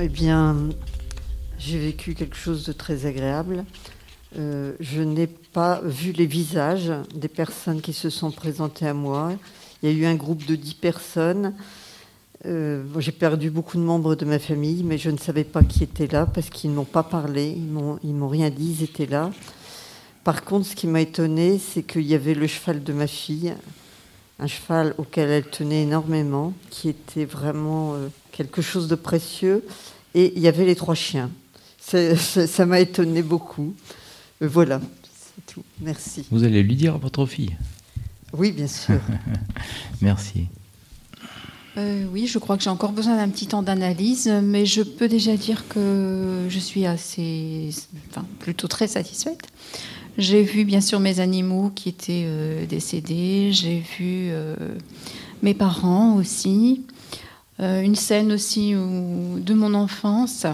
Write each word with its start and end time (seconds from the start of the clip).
eh 0.00 0.08
bien, 0.08 0.56
j'ai 1.58 1.78
vécu 1.78 2.14
quelque 2.14 2.36
chose 2.36 2.64
de 2.66 2.72
très 2.72 3.06
agréable. 3.06 3.64
Euh, 4.36 4.72
je 4.80 5.02
n'ai 5.02 5.28
pas 5.28 5.80
vu 5.84 6.10
les 6.10 6.26
visages 6.26 6.92
des 7.14 7.28
personnes 7.28 7.80
qui 7.80 7.92
se 7.92 8.10
sont 8.10 8.32
présentées 8.32 8.88
à 8.88 8.94
moi. 8.94 9.32
Il 9.82 9.90
y 9.90 9.94
a 9.94 9.96
eu 9.96 10.06
un 10.06 10.16
groupe 10.16 10.44
de 10.46 10.56
10 10.56 10.74
personnes. 10.74 11.54
Euh, 12.44 12.82
j'ai 12.98 13.12
perdu 13.12 13.50
beaucoup 13.50 13.76
de 13.76 13.82
membres 13.82 14.16
de 14.16 14.24
ma 14.24 14.40
famille, 14.40 14.82
mais 14.82 14.98
je 14.98 15.10
ne 15.10 15.16
savais 15.16 15.44
pas 15.44 15.62
qui 15.62 15.84
était 15.84 16.08
là 16.08 16.26
parce 16.26 16.50
qu'ils 16.50 16.70
ne 16.70 16.76
m'ont 16.76 16.84
pas 16.84 17.04
parlé, 17.04 17.56
ils 17.56 17.72
ne 17.72 18.18
m'ont 18.18 18.28
rien 18.28 18.50
dit, 18.50 18.76
ils 18.80 18.84
étaient 18.84 19.06
là. 19.06 19.30
Par 20.24 20.44
contre, 20.44 20.66
ce 20.66 20.74
qui 20.74 20.88
m'a 20.88 21.02
étonné, 21.02 21.58
c'est 21.58 21.84
qu'il 21.84 22.02
y 22.02 22.14
avait 22.14 22.34
le 22.34 22.46
cheval 22.46 22.82
de 22.82 22.92
ma 22.92 23.06
fille, 23.06 23.54
un 24.38 24.46
cheval 24.46 24.94
auquel 24.98 25.30
elle 25.30 25.44
tenait 25.44 25.82
énormément, 25.82 26.52
qui 26.70 26.88
était 26.88 27.24
vraiment 27.24 27.94
euh, 27.94 28.08
quelque 28.32 28.62
chose 28.62 28.88
de 28.88 28.94
précieux. 28.94 29.64
Et 30.14 30.32
il 30.36 30.42
y 30.42 30.48
avait 30.48 30.64
les 30.64 30.76
trois 30.76 30.94
chiens. 30.94 31.30
Ça 31.78 32.66
m'a 32.66 32.80
étonné 32.80 33.22
beaucoup. 33.22 33.74
Euh, 34.42 34.48
voilà, 34.48 34.80
c'est 35.14 35.54
tout. 35.54 35.62
Merci. 35.80 36.26
Vous 36.30 36.44
allez 36.44 36.62
lui 36.62 36.76
dire 36.76 36.94
à 36.94 36.98
votre 36.98 37.26
fille? 37.26 37.56
Oui, 38.32 38.52
bien 38.52 38.66
sûr. 38.66 39.00
Merci. 40.00 40.48
Euh, 41.76 42.04
oui, 42.12 42.26
je 42.26 42.38
crois 42.38 42.56
que 42.56 42.62
j'ai 42.62 42.70
encore 42.70 42.92
besoin 42.92 43.16
d'un 43.16 43.28
petit 43.28 43.48
temps 43.48 43.62
d'analyse, 43.62 44.32
mais 44.42 44.64
je 44.64 44.82
peux 44.82 45.08
déjà 45.08 45.36
dire 45.36 45.66
que 45.68 46.46
je 46.48 46.58
suis 46.58 46.86
assez, 46.86 47.70
enfin, 48.10 48.24
plutôt 48.38 48.68
très 48.68 48.86
satisfaite. 48.86 49.48
J'ai 50.16 50.42
vu 50.42 50.64
bien 50.64 50.80
sûr 50.80 51.00
mes 51.00 51.18
animaux 51.18 51.72
qui 51.74 51.88
étaient 51.88 52.24
euh, 52.26 52.66
décédés, 52.66 53.50
j'ai 53.52 53.80
vu 53.80 54.28
euh, 54.30 54.54
mes 55.42 55.54
parents 55.54 56.14
aussi, 56.14 56.82
une 57.58 57.94
scène 57.94 58.32
aussi 58.32 58.72
de 58.72 59.54
mon 59.54 59.74
enfance. 59.74 60.44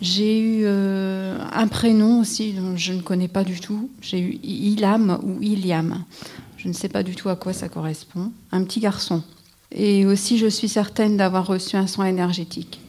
J'ai 0.00 0.40
eu 0.40 0.66
un 0.66 1.68
prénom 1.68 2.20
aussi 2.20 2.54
dont 2.54 2.74
je 2.74 2.94
ne 2.94 3.02
connais 3.02 3.28
pas 3.28 3.44
du 3.44 3.60
tout. 3.60 3.90
J'ai 4.00 4.20
eu 4.20 4.38
Ilam 4.42 5.18
ou 5.22 5.42
Iliam. 5.42 6.04
Je 6.56 6.68
ne 6.68 6.72
sais 6.72 6.88
pas 6.88 7.02
du 7.02 7.14
tout 7.14 7.28
à 7.28 7.36
quoi 7.36 7.52
ça 7.52 7.68
correspond. 7.68 8.32
Un 8.50 8.64
petit 8.64 8.80
garçon. 8.80 9.22
Et 9.72 10.06
aussi, 10.06 10.38
je 10.38 10.46
suis 10.46 10.68
certaine 10.68 11.16
d'avoir 11.16 11.46
reçu 11.46 11.76
un 11.76 11.86
soin 11.86 12.06
énergétique. 12.06 12.80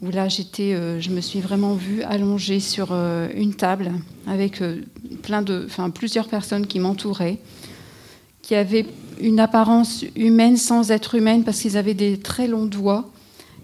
Où 0.00 0.10
là, 0.10 0.28
j'étais, 0.28 0.74
euh, 0.74 1.00
je 1.00 1.10
me 1.10 1.20
suis 1.20 1.40
vraiment 1.40 1.74
vue 1.74 2.02
allongée 2.02 2.58
sur 2.60 2.88
euh, 2.90 3.28
une 3.34 3.54
table 3.54 3.92
avec 4.26 4.60
euh, 4.60 4.80
plein 5.22 5.42
de, 5.42 5.64
enfin, 5.66 5.90
plusieurs 5.90 6.28
personnes 6.28 6.66
qui 6.66 6.80
m'entouraient, 6.80 7.38
qui 8.40 8.56
avaient 8.56 8.86
une 9.20 9.38
apparence 9.38 10.04
humaine 10.16 10.56
sans 10.56 10.90
être 10.90 11.14
humaine 11.14 11.44
parce 11.44 11.60
qu'ils 11.60 11.76
avaient 11.76 11.94
des 11.94 12.18
très 12.18 12.48
longs 12.48 12.66
doigts 12.66 13.08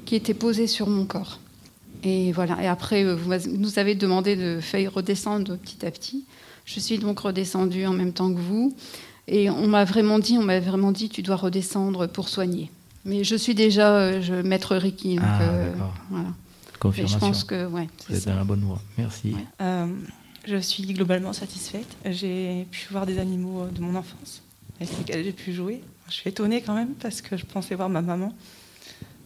qui 0.05 0.15
étaient 0.15 0.35
posés 0.35 0.69
sur 0.69 0.89
mon 0.89 1.07
corps. 1.07 1.41
Et 2.05 2.31
voilà. 2.31 2.63
Et 2.63 2.69
après, 2.69 3.13
vous 3.13 3.33
nous 3.51 3.79
avez 3.81 3.97
demandé 3.97 4.37
de 4.37 4.61
faire 4.61 4.95
redescendre 4.95 5.57
petit 5.57 5.85
à 5.85 5.91
petit. 5.91 6.25
Je 6.65 6.79
suis 6.79 6.98
donc 6.98 7.19
redescendue 7.19 7.87
en 7.87 7.92
même 7.92 8.13
temps 8.13 8.33
que 8.33 8.39
vous. 8.39 8.77
Et 9.31 9.51
on 9.51 9.67
m'a 9.67 9.84
vraiment 9.84 10.19
dit, 10.19 10.39
on 10.39 10.43
m'a 10.43 10.59
vraiment 10.59 10.91
dit, 10.91 11.11
tu 11.11 11.23
dois 11.23 11.37
redescendre 11.37 12.09
pour 12.09 12.31
soigner. 12.31 12.71
Mais 13.05 13.25
je 13.25 13.37
suis 13.37 13.55
déjà 13.55 13.95
euh, 13.95 14.23
je, 14.23 14.35
maître 14.35 14.75
Reiki, 14.75 15.17
donc 15.17 15.25
ah, 15.27 15.43
euh, 15.43 15.75
voilà. 16.11 16.29
Confirmation. 16.81 17.19
je 17.19 17.20
pense 17.20 17.45
que 17.45 17.67
ouais, 17.67 17.89
c'est 18.09 18.27
dans 18.27 18.37
la 18.37 18.45
bonne 18.45 18.62
voie. 18.62 18.81
Merci. 18.97 19.37
Euh, 19.61 19.87
je 20.47 20.57
suis 20.57 20.83
globalement 20.85 21.35
satisfaite. 21.35 21.87
J'ai 22.07 22.67
pu 22.70 22.89
voir 22.91 23.05
des 23.05 23.19
animaux 23.19 23.67
de 23.67 23.81
mon 23.81 23.97
enfance 23.97 24.43
avec 24.81 24.97
lesquels 24.97 25.25
j'ai 25.25 25.33
pu 25.33 25.53
jouer. 25.53 25.83
Je 26.09 26.15
suis 26.15 26.31
étonnée 26.31 26.63
quand 26.63 26.75
même 26.75 26.95
parce 26.95 27.20
que 27.20 27.37
je 27.37 27.45
pensais 27.45 27.75
voir 27.75 27.91
ma 27.91 28.01
maman. 28.01 28.33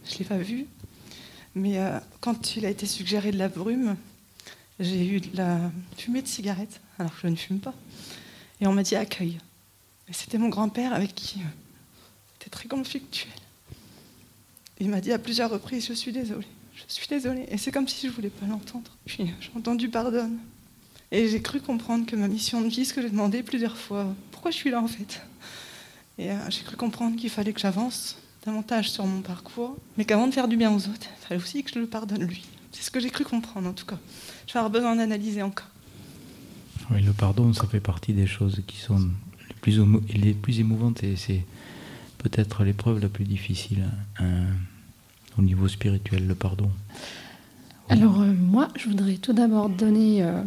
Je 0.05 0.15
ne 0.15 0.19
l'ai 0.19 0.25
pas 0.25 0.37
vue. 0.37 0.65
Mais 1.55 1.79
quand 2.19 2.57
il 2.57 2.65
a 2.65 2.69
été 2.69 2.85
suggéré 2.85 3.31
de 3.31 3.37
la 3.37 3.47
brume, 3.47 3.95
j'ai 4.79 5.07
eu 5.07 5.21
de 5.21 5.37
la 5.37 5.71
fumée 5.95 6.23
de 6.23 6.27
cigarette, 6.27 6.81
alors 6.97 7.13
que 7.13 7.19
je 7.21 7.27
ne 7.27 7.35
fume 7.35 7.59
pas. 7.59 7.75
Et 8.59 8.67
on 8.67 8.73
m'a 8.73 8.83
dit 8.83 8.95
accueil. 8.95 9.37
C'était 10.11 10.37
mon 10.37 10.49
grand-père 10.49 10.93
avec 10.93 11.15
qui 11.15 11.39
euh, 11.39 11.47
c'était 12.33 12.49
très 12.49 12.67
conflictuel. 12.67 13.31
Il 14.79 14.89
m'a 14.89 15.01
dit 15.01 15.11
à 15.11 15.19
plusieurs 15.19 15.49
reprises 15.49 15.87
Je 15.87 15.93
suis 15.93 16.11
désolée, 16.11 16.47
je 16.75 16.93
suis 16.93 17.07
désolée. 17.07 17.45
Et 17.49 17.57
c'est 17.57 17.71
comme 17.71 17.87
si 17.87 18.07
je 18.07 18.11
ne 18.11 18.15
voulais 18.15 18.29
pas 18.29 18.45
l'entendre. 18.45 18.91
Puis 19.05 19.31
j'ai 19.39 19.51
entendu 19.55 19.89
pardonne. 19.89 20.37
Et 21.11 21.29
j'ai 21.29 21.41
cru 21.41 21.61
comprendre 21.61 22.05
que 22.05 22.15
ma 22.15 22.27
mission 22.27 22.61
de 22.61 22.67
vie, 22.67 22.85
ce 22.85 22.93
que 22.93 23.01
j'ai 23.01 23.09
demandé 23.09 23.43
plusieurs 23.43 23.77
fois, 23.77 24.13
pourquoi 24.31 24.51
je 24.51 24.57
suis 24.57 24.71
là 24.71 24.81
en 24.81 24.87
fait? 24.87 25.21
Et 26.17 26.31
euh, 26.31 26.49
j'ai 26.49 26.63
cru 26.63 26.75
comprendre 26.75 27.15
qu'il 27.15 27.29
fallait 27.29 27.53
que 27.53 27.59
j'avance 27.59 28.17
davantage 28.45 28.91
sur 28.91 29.05
mon 29.05 29.21
parcours, 29.21 29.77
mais 29.97 30.05
qu'avant 30.05 30.27
de 30.27 30.33
faire 30.33 30.47
du 30.47 30.57
bien 30.57 30.71
aux 30.71 30.87
autres, 30.87 31.07
il 31.21 31.27
fallait 31.27 31.41
aussi 31.41 31.63
que 31.63 31.71
je 31.71 31.79
le 31.79 31.87
pardonne 31.87 32.23
lui. 32.23 32.43
C'est 32.71 32.83
ce 32.83 32.91
que 32.91 32.99
j'ai 32.99 33.09
cru 33.09 33.23
comprendre 33.23 33.69
en 33.69 33.73
tout 33.73 33.85
cas. 33.85 33.99
Je 34.47 34.53
vais 34.53 34.59
avoir 34.59 34.71
besoin 34.71 34.95
d'analyser 34.95 35.43
encore. 35.43 35.67
Oui, 36.91 37.01
le 37.01 37.13
pardon, 37.13 37.53
ça 37.53 37.65
fait 37.67 37.79
partie 37.79 38.13
des 38.13 38.27
choses 38.27 38.61
qui 38.67 38.77
sont 38.77 39.09
plus, 39.63 39.79
les 40.13 40.33
plus 40.33 40.59
émouvantes 40.59 41.03
et 41.03 41.15
c'est 41.15 41.41
peut-être 42.17 42.63
l'épreuve 42.63 42.99
la 42.99 43.07
plus 43.07 43.23
difficile 43.23 43.83
hein, 44.19 44.25
au 45.37 45.41
niveau 45.41 45.67
spirituel, 45.67 46.27
le 46.27 46.35
pardon. 46.35 46.69
Alors 47.89 48.21
euh, 48.21 48.33
moi, 48.33 48.67
je 48.75 48.87
voudrais 48.87 49.15
tout 49.15 49.33
d'abord 49.33 49.69
donner, 49.69 50.21
euh, 50.21 50.41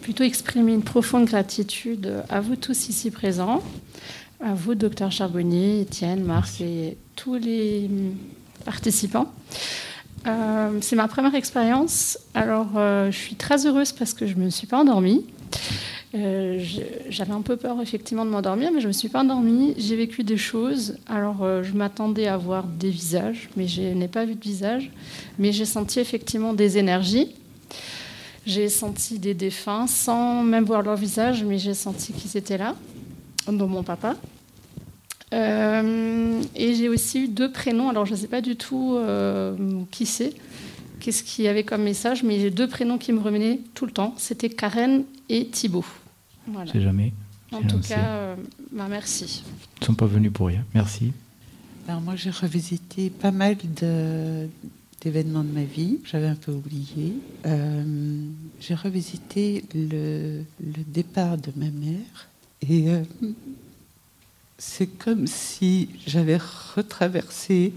plutôt 0.00 0.24
exprimer 0.24 0.72
une 0.72 0.82
profonde 0.82 1.26
gratitude 1.26 2.22
à 2.28 2.40
vous 2.40 2.56
tous 2.56 2.88
ici 2.88 3.10
présents, 3.10 3.62
à 4.42 4.54
vous, 4.54 4.74
docteur 4.74 5.12
Charbonnier, 5.12 5.82
Étienne, 5.82 6.24
Mars 6.24 6.60
et 6.60 6.96
tous 7.14 7.34
les 7.34 7.90
participants. 8.64 9.32
Euh, 10.26 10.78
c'est 10.80 10.96
ma 10.96 11.08
première 11.08 11.34
expérience. 11.34 12.18
Alors, 12.34 12.70
je 12.74 13.16
suis 13.16 13.36
très 13.36 13.66
heureuse 13.66 13.92
parce 13.92 14.12
que 14.12 14.26
je 14.26 14.34
ne 14.34 14.44
me 14.44 14.50
suis 14.50 14.66
pas 14.66 14.78
endormie. 14.78 15.24
Euh, 16.16 16.64
j'avais 17.10 17.32
un 17.32 17.42
peu 17.42 17.56
peur 17.56 17.80
effectivement 17.82 18.24
de 18.24 18.30
m'endormir, 18.30 18.70
mais 18.72 18.80
je 18.80 18.86
ne 18.86 18.88
me 18.88 18.92
suis 18.92 19.08
pas 19.08 19.20
endormie. 19.20 19.74
J'ai 19.76 19.96
vécu 19.96 20.24
des 20.24 20.38
choses. 20.38 20.96
Alors 21.06 21.42
euh, 21.42 21.62
je 21.62 21.74
m'attendais 21.74 22.26
à 22.26 22.36
voir 22.38 22.64
des 22.64 22.90
visages, 22.90 23.50
mais 23.56 23.68
je 23.68 23.82
n'ai 23.82 24.08
pas 24.08 24.24
vu 24.24 24.34
de 24.34 24.40
visage. 24.40 24.90
Mais 25.38 25.52
j'ai 25.52 25.66
senti 25.66 26.00
effectivement 26.00 26.54
des 26.54 26.78
énergies. 26.78 27.34
J'ai 28.46 28.68
senti 28.68 29.18
des 29.18 29.34
défunts 29.34 29.86
sans 29.86 30.42
même 30.42 30.64
voir 30.64 30.82
leur 30.82 30.96
visage, 30.96 31.44
mais 31.44 31.58
j'ai 31.58 31.74
senti 31.74 32.12
qu'ils 32.12 32.36
étaient 32.36 32.58
là, 32.58 32.76
dont 33.48 33.66
mon 33.66 33.82
papa. 33.82 34.14
Euh, 35.34 36.40
et 36.54 36.74
j'ai 36.74 36.88
aussi 36.88 37.24
eu 37.24 37.28
deux 37.28 37.50
prénoms. 37.50 37.90
Alors 37.90 38.06
je 38.06 38.12
ne 38.12 38.16
sais 38.16 38.28
pas 38.28 38.40
du 38.40 38.56
tout 38.56 38.98
qui 39.90 40.06
c'est 40.06 40.32
qu'est-ce 41.00 41.24
qu'il 41.24 41.44
y 41.44 41.48
avait 41.48 41.64
comme 41.64 41.82
message, 41.82 42.22
mais 42.22 42.38
j'ai 42.38 42.50
deux 42.50 42.68
prénoms 42.68 42.96
qui 42.96 43.12
me 43.12 43.20
revenaient 43.20 43.60
tout 43.74 43.84
le 43.84 43.92
temps. 43.92 44.14
C'était 44.16 44.48
Karen 44.48 45.04
et 45.28 45.48
Thibaut. 45.48 45.84
Voilà. 46.48 46.70
C'est 46.72 46.80
jamais. 46.80 47.12
En 47.52 47.62
tout 47.62 47.78
cas, 47.78 48.08
euh, 48.08 48.36
bah, 48.72 48.86
merci. 48.88 49.44
Ils 49.78 49.80
ne 49.82 49.86
sont 49.86 49.94
pas 49.94 50.06
venus 50.06 50.32
pour 50.32 50.48
rien. 50.48 50.64
Merci. 50.74 51.12
Alors 51.88 52.00
moi, 52.00 52.16
j'ai 52.16 52.30
revisité 52.30 53.10
pas 53.10 53.30
mal 53.30 53.56
d'événements 55.00 55.44
de, 55.44 55.52
ma 55.52 55.62
vie. 55.62 56.00
J'avais 56.04 56.26
un 56.26 56.34
peu 56.34 56.52
oublié. 56.52 57.14
Euh, 57.46 58.24
j'ai 58.60 58.74
revisité 58.74 59.64
le, 59.74 60.42
départ 60.88 61.38
de 61.38 61.52
ma 61.54 61.70
mère. 61.70 62.28
Et 62.68 62.90
euh, 62.90 63.02
c'est 64.58 64.88
comme 64.88 65.26
si 65.26 65.90
j'avais 66.06 66.38
retraversé 66.74 67.72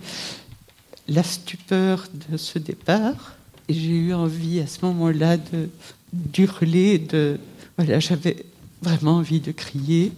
la 1.08 1.22
stupeur 1.22 2.08
de 2.32 2.38
ce 2.38 2.58
départ. 2.58 3.36
Et 3.68 3.74
j'ai 3.76 3.96
eu 3.96 4.14
envie 4.14 4.60
à 4.60 4.68
ce 4.68 4.84
moment-là 4.86 5.38
de 5.38 5.70
d'hurler, 6.12 6.98
de 6.98 7.40
voilà, 7.78 8.00
j'avais 8.00 8.46
vraiment 8.82 9.18
envie 9.18 9.40
de 9.40 9.52
crier. 9.52 10.12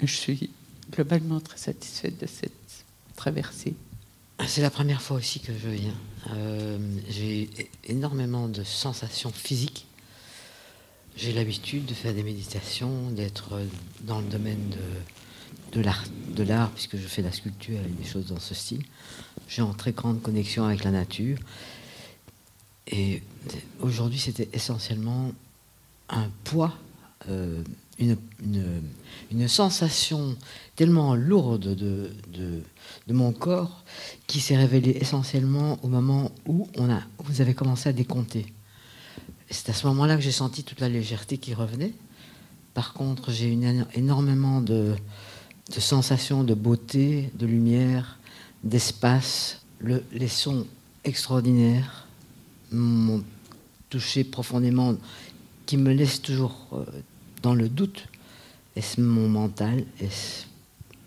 Je 0.00 0.06
suis 0.06 0.50
globalement 0.90 1.40
très 1.40 1.58
satisfaite 1.58 2.20
de 2.20 2.26
cette 2.26 2.52
traversée. 3.16 3.74
C'est 4.46 4.62
la 4.62 4.70
première 4.70 5.00
fois 5.00 5.18
aussi 5.18 5.40
que 5.40 5.52
je 5.52 5.68
viens. 5.68 5.94
Euh, 6.32 6.78
j'ai 7.08 7.48
énormément 7.84 8.48
de 8.48 8.64
sensations 8.64 9.30
physiques. 9.30 9.86
J'ai 11.16 11.32
l'habitude 11.32 11.84
de 11.86 11.94
faire 11.94 12.14
des 12.14 12.22
méditations, 12.22 13.10
d'être 13.10 13.60
dans 14.00 14.20
le 14.20 14.26
domaine 14.26 14.70
de, 15.72 15.82
de 15.82 16.42
l'art, 16.42 16.70
puisque 16.70 16.96
je 16.96 17.06
fais 17.06 17.22
de 17.22 17.26
la 17.28 17.32
sculpture 17.32 17.78
et 17.78 18.02
des 18.02 18.08
choses 18.08 18.26
dans 18.26 18.40
ce 18.40 18.54
style 18.54 18.82
j'ai 19.48 19.62
en 19.62 19.74
très 19.74 19.92
grande 19.92 20.22
connexion 20.22 20.64
avec 20.64 20.84
la 20.84 20.90
nature. 20.90 21.38
Et 22.86 23.22
aujourd'hui, 23.80 24.18
c'était 24.18 24.48
essentiellement 24.52 25.32
un 26.08 26.28
poids, 26.44 26.74
euh, 27.28 27.62
une, 27.98 29.48
sensation 29.48 30.36
tellement 30.76 31.14
lourde 31.14 31.74
de, 31.74 32.10
de, 32.32 33.12
mon 33.12 33.32
corps 33.32 33.84
qui 34.26 34.40
s'est 34.40 34.56
révélée 34.56 34.96
essentiellement 35.00 35.78
au 35.82 35.88
moment 35.88 36.32
où, 36.46 36.68
on 36.76 36.90
a, 36.90 37.00
vous 37.18 37.40
avez 37.40 37.54
commencé 37.54 37.88
à 37.88 37.92
décompter. 37.92 38.46
C'est 39.50 39.68
à 39.68 39.72
ce 39.72 39.86
moment-là 39.88 40.16
que 40.16 40.22
j'ai 40.22 40.32
senti 40.32 40.64
toute 40.64 40.80
la 40.80 40.88
légèreté 40.88 41.38
qui 41.38 41.54
revenait. 41.54 41.92
Par 42.74 42.94
contre, 42.94 43.30
j'ai 43.30 43.52
eu 43.52 43.58
énormément 43.94 44.60
de, 44.60 44.94
de 45.74 45.80
sensations 45.80 46.44
de 46.44 46.54
beauté, 46.54 47.30
de 47.34 47.46
lumière, 47.46 48.18
d'espace, 48.64 49.60
le, 49.78 50.02
les 50.12 50.28
sons 50.28 50.66
extraordinaires, 51.04 52.06
m'ont 52.70 53.22
touché 53.90 54.24
profondément, 54.24 54.96
qui 55.66 55.76
me 55.76 55.92
laissent 55.92 56.22
toujours 56.22 56.66
euh, 56.72 56.84
dans 57.42 57.54
le 57.54 57.68
doute. 57.68 58.06
Est-ce 58.76 59.00
mon 59.00 59.28
mental? 59.28 59.84
Est-ce 60.00 60.46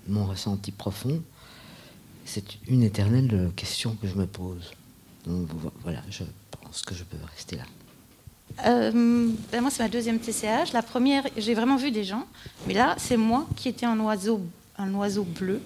mon 0.07 0.25
ressenti 0.25 0.71
profond? 0.71 1.21
C'est 2.25 2.57
une 2.67 2.83
éternelle 2.83 3.51
question 3.55 3.95
que 4.01 4.07
je 4.07 4.15
me 4.15 4.27
pose. 4.27 4.71
Donc 5.25 5.47
voilà, 5.81 6.01
je 6.09 6.23
pense 6.61 6.81
que 6.81 6.93
je 6.93 7.03
peux 7.03 7.17
rester 7.33 7.55
là. 7.55 7.63
Euh, 8.65 9.29
ben 9.51 9.61
moi, 9.61 9.69
c'est 9.69 9.83
ma 9.83 9.89
deuxième 9.89 10.19
TCH. 10.19 10.71
La 10.73 10.81
première, 10.81 11.23
j'ai 11.37 11.53
vraiment 11.53 11.77
vu 11.77 11.91
des 11.91 12.03
gens, 12.03 12.25
mais 12.67 12.73
là, 12.73 12.95
c'est 12.97 13.17
moi 13.17 13.47
qui 13.55 13.69
étais 13.69 13.85
un 13.85 13.99
oiseau, 13.99 14.41
un 14.77 14.93
oiseau 14.93 15.23
bleu, 15.23 15.61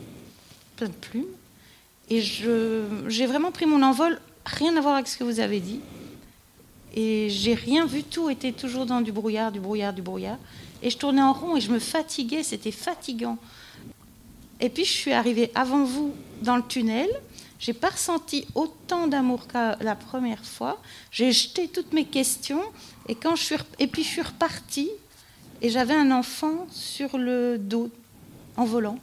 plein 0.75 0.87
de 0.87 0.93
plumes. 0.93 1.25
Et 2.09 2.21
j'ai 2.21 3.27
vraiment 3.27 3.51
pris 3.51 3.65
mon 3.65 3.83
envol, 3.83 4.19
rien 4.45 4.75
à 4.75 4.81
voir 4.81 4.95
avec 4.95 5.07
ce 5.07 5.17
que 5.17 5.23
vous 5.23 5.39
avez 5.39 5.59
dit. 5.59 5.79
Et 6.95 7.29
j'ai 7.29 7.53
rien 7.53 7.85
vu, 7.85 8.03
tout 8.03 8.29
était 8.29 8.51
toujours 8.51 8.85
dans 8.85 9.01
du 9.01 9.11
brouillard, 9.11 9.51
du 9.51 9.59
brouillard, 9.59 9.93
du 9.93 10.01
brouillard. 10.01 10.37
Et 10.81 10.89
je 10.89 10.97
tournais 10.97 11.21
en 11.21 11.33
rond 11.33 11.55
et 11.57 11.61
je 11.61 11.71
me 11.71 11.79
fatiguais, 11.79 12.43
c'était 12.43 12.71
fatigant. 12.71 13.37
Et 14.59 14.69
puis 14.69 14.85
je 14.85 14.91
suis 14.91 15.11
arrivée 15.13 15.51
avant 15.55 15.83
vous 15.83 16.13
dans 16.41 16.55
le 16.55 16.63
tunnel. 16.63 17.09
J'ai 17.59 17.73
pas 17.73 17.89
ressenti 17.89 18.45
autant 18.55 19.07
d'amour 19.07 19.45
que 19.47 19.83
la 19.83 19.95
première 19.95 20.43
fois. 20.45 20.81
J'ai 21.11 21.31
jeté 21.31 21.67
toutes 21.67 21.91
mes 21.93 22.05
questions 22.05 22.61
et 23.07 23.15
quand 23.15 23.35
je 23.35 23.43
suis 23.43 23.55
et 23.79 23.87
puis 23.87 24.03
je 24.03 24.07
suis 24.07 24.21
repartie 24.21 24.89
et 25.61 25.69
j'avais 25.69 25.93
un 25.93 26.11
enfant 26.11 26.67
sur 26.71 27.17
le 27.17 27.57
dos 27.57 27.89
en 28.55 28.65
volant. 28.65 28.97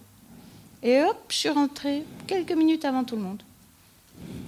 Et 0.82 1.03
hop, 1.03 1.17
je 1.29 1.37
suis 1.37 1.49
rentrée 1.50 2.05
quelques 2.27 2.53
minutes 2.53 2.85
avant 2.85 3.05
tout 3.05 3.17
le 3.17 3.23
monde. 3.23 3.43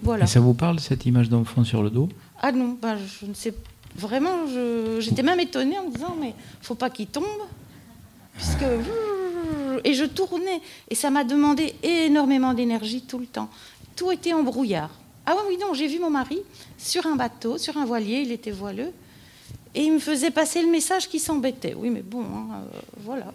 Voilà. 0.02 0.24
Et 0.24 0.28
ça 0.28 0.40
vous 0.40 0.54
parle 0.54 0.80
cette 0.80 1.04
image 1.04 1.28
d'enfant 1.28 1.64
sur 1.64 1.82
le 1.82 1.90
dos? 1.90 2.08
Ah 2.40 2.52
non, 2.52 2.76
bah, 2.80 2.96
je 2.96 3.26
ne 3.26 3.34
sais 3.34 3.54
vraiment. 3.96 4.46
J'étais 5.00 5.22
même 5.22 5.40
étonnée 5.40 5.78
en 5.78 5.84
me 5.84 5.92
disant 5.92 6.16
mais 6.20 6.34
faut 6.62 6.74
pas 6.74 6.90
qu'il 6.90 7.06
tombe, 7.06 7.24
puisque 8.34 8.64
et 9.84 9.94
je 9.94 10.04
tournais 10.04 10.60
et 10.88 10.94
ça 10.94 11.10
m'a 11.10 11.24
demandé 11.24 11.74
énormément 11.82 12.54
d'énergie 12.54 13.02
tout 13.02 13.18
le 13.18 13.26
temps. 13.26 13.48
Tout 13.96 14.12
était 14.12 14.32
en 14.32 14.42
brouillard. 14.42 14.90
Ah 15.26 15.34
oui, 15.36 15.42
oui, 15.50 15.58
non, 15.60 15.74
j'ai 15.74 15.88
vu 15.88 15.98
mon 15.98 16.10
mari 16.10 16.38
sur 16.78 17.06
un 17.06 17.14
bateau, 17.14 17.58
sur 17.58 17.76
un 17.76 17.84
voilier, 17.84 18.22
il 18.22 18.32
était 18.32 18.50
voileux, 18.50 18.92
et 19.74 19.82
il 19.82 19.92
me 19.92 19.98
faisait 19.98 20.30
passer 20.30 20.62
le 20.62 20.70
message 20.70 21.06
qu'il 21.08 21.20
s'embêtait. 21.20 21.74
Oui, 21.76 21.90
mais 21.90 22.00
bon, 22.00 22.22
hein, 22.22 22.46
euh, 22.52 22.78
voilà. 23.04 23.32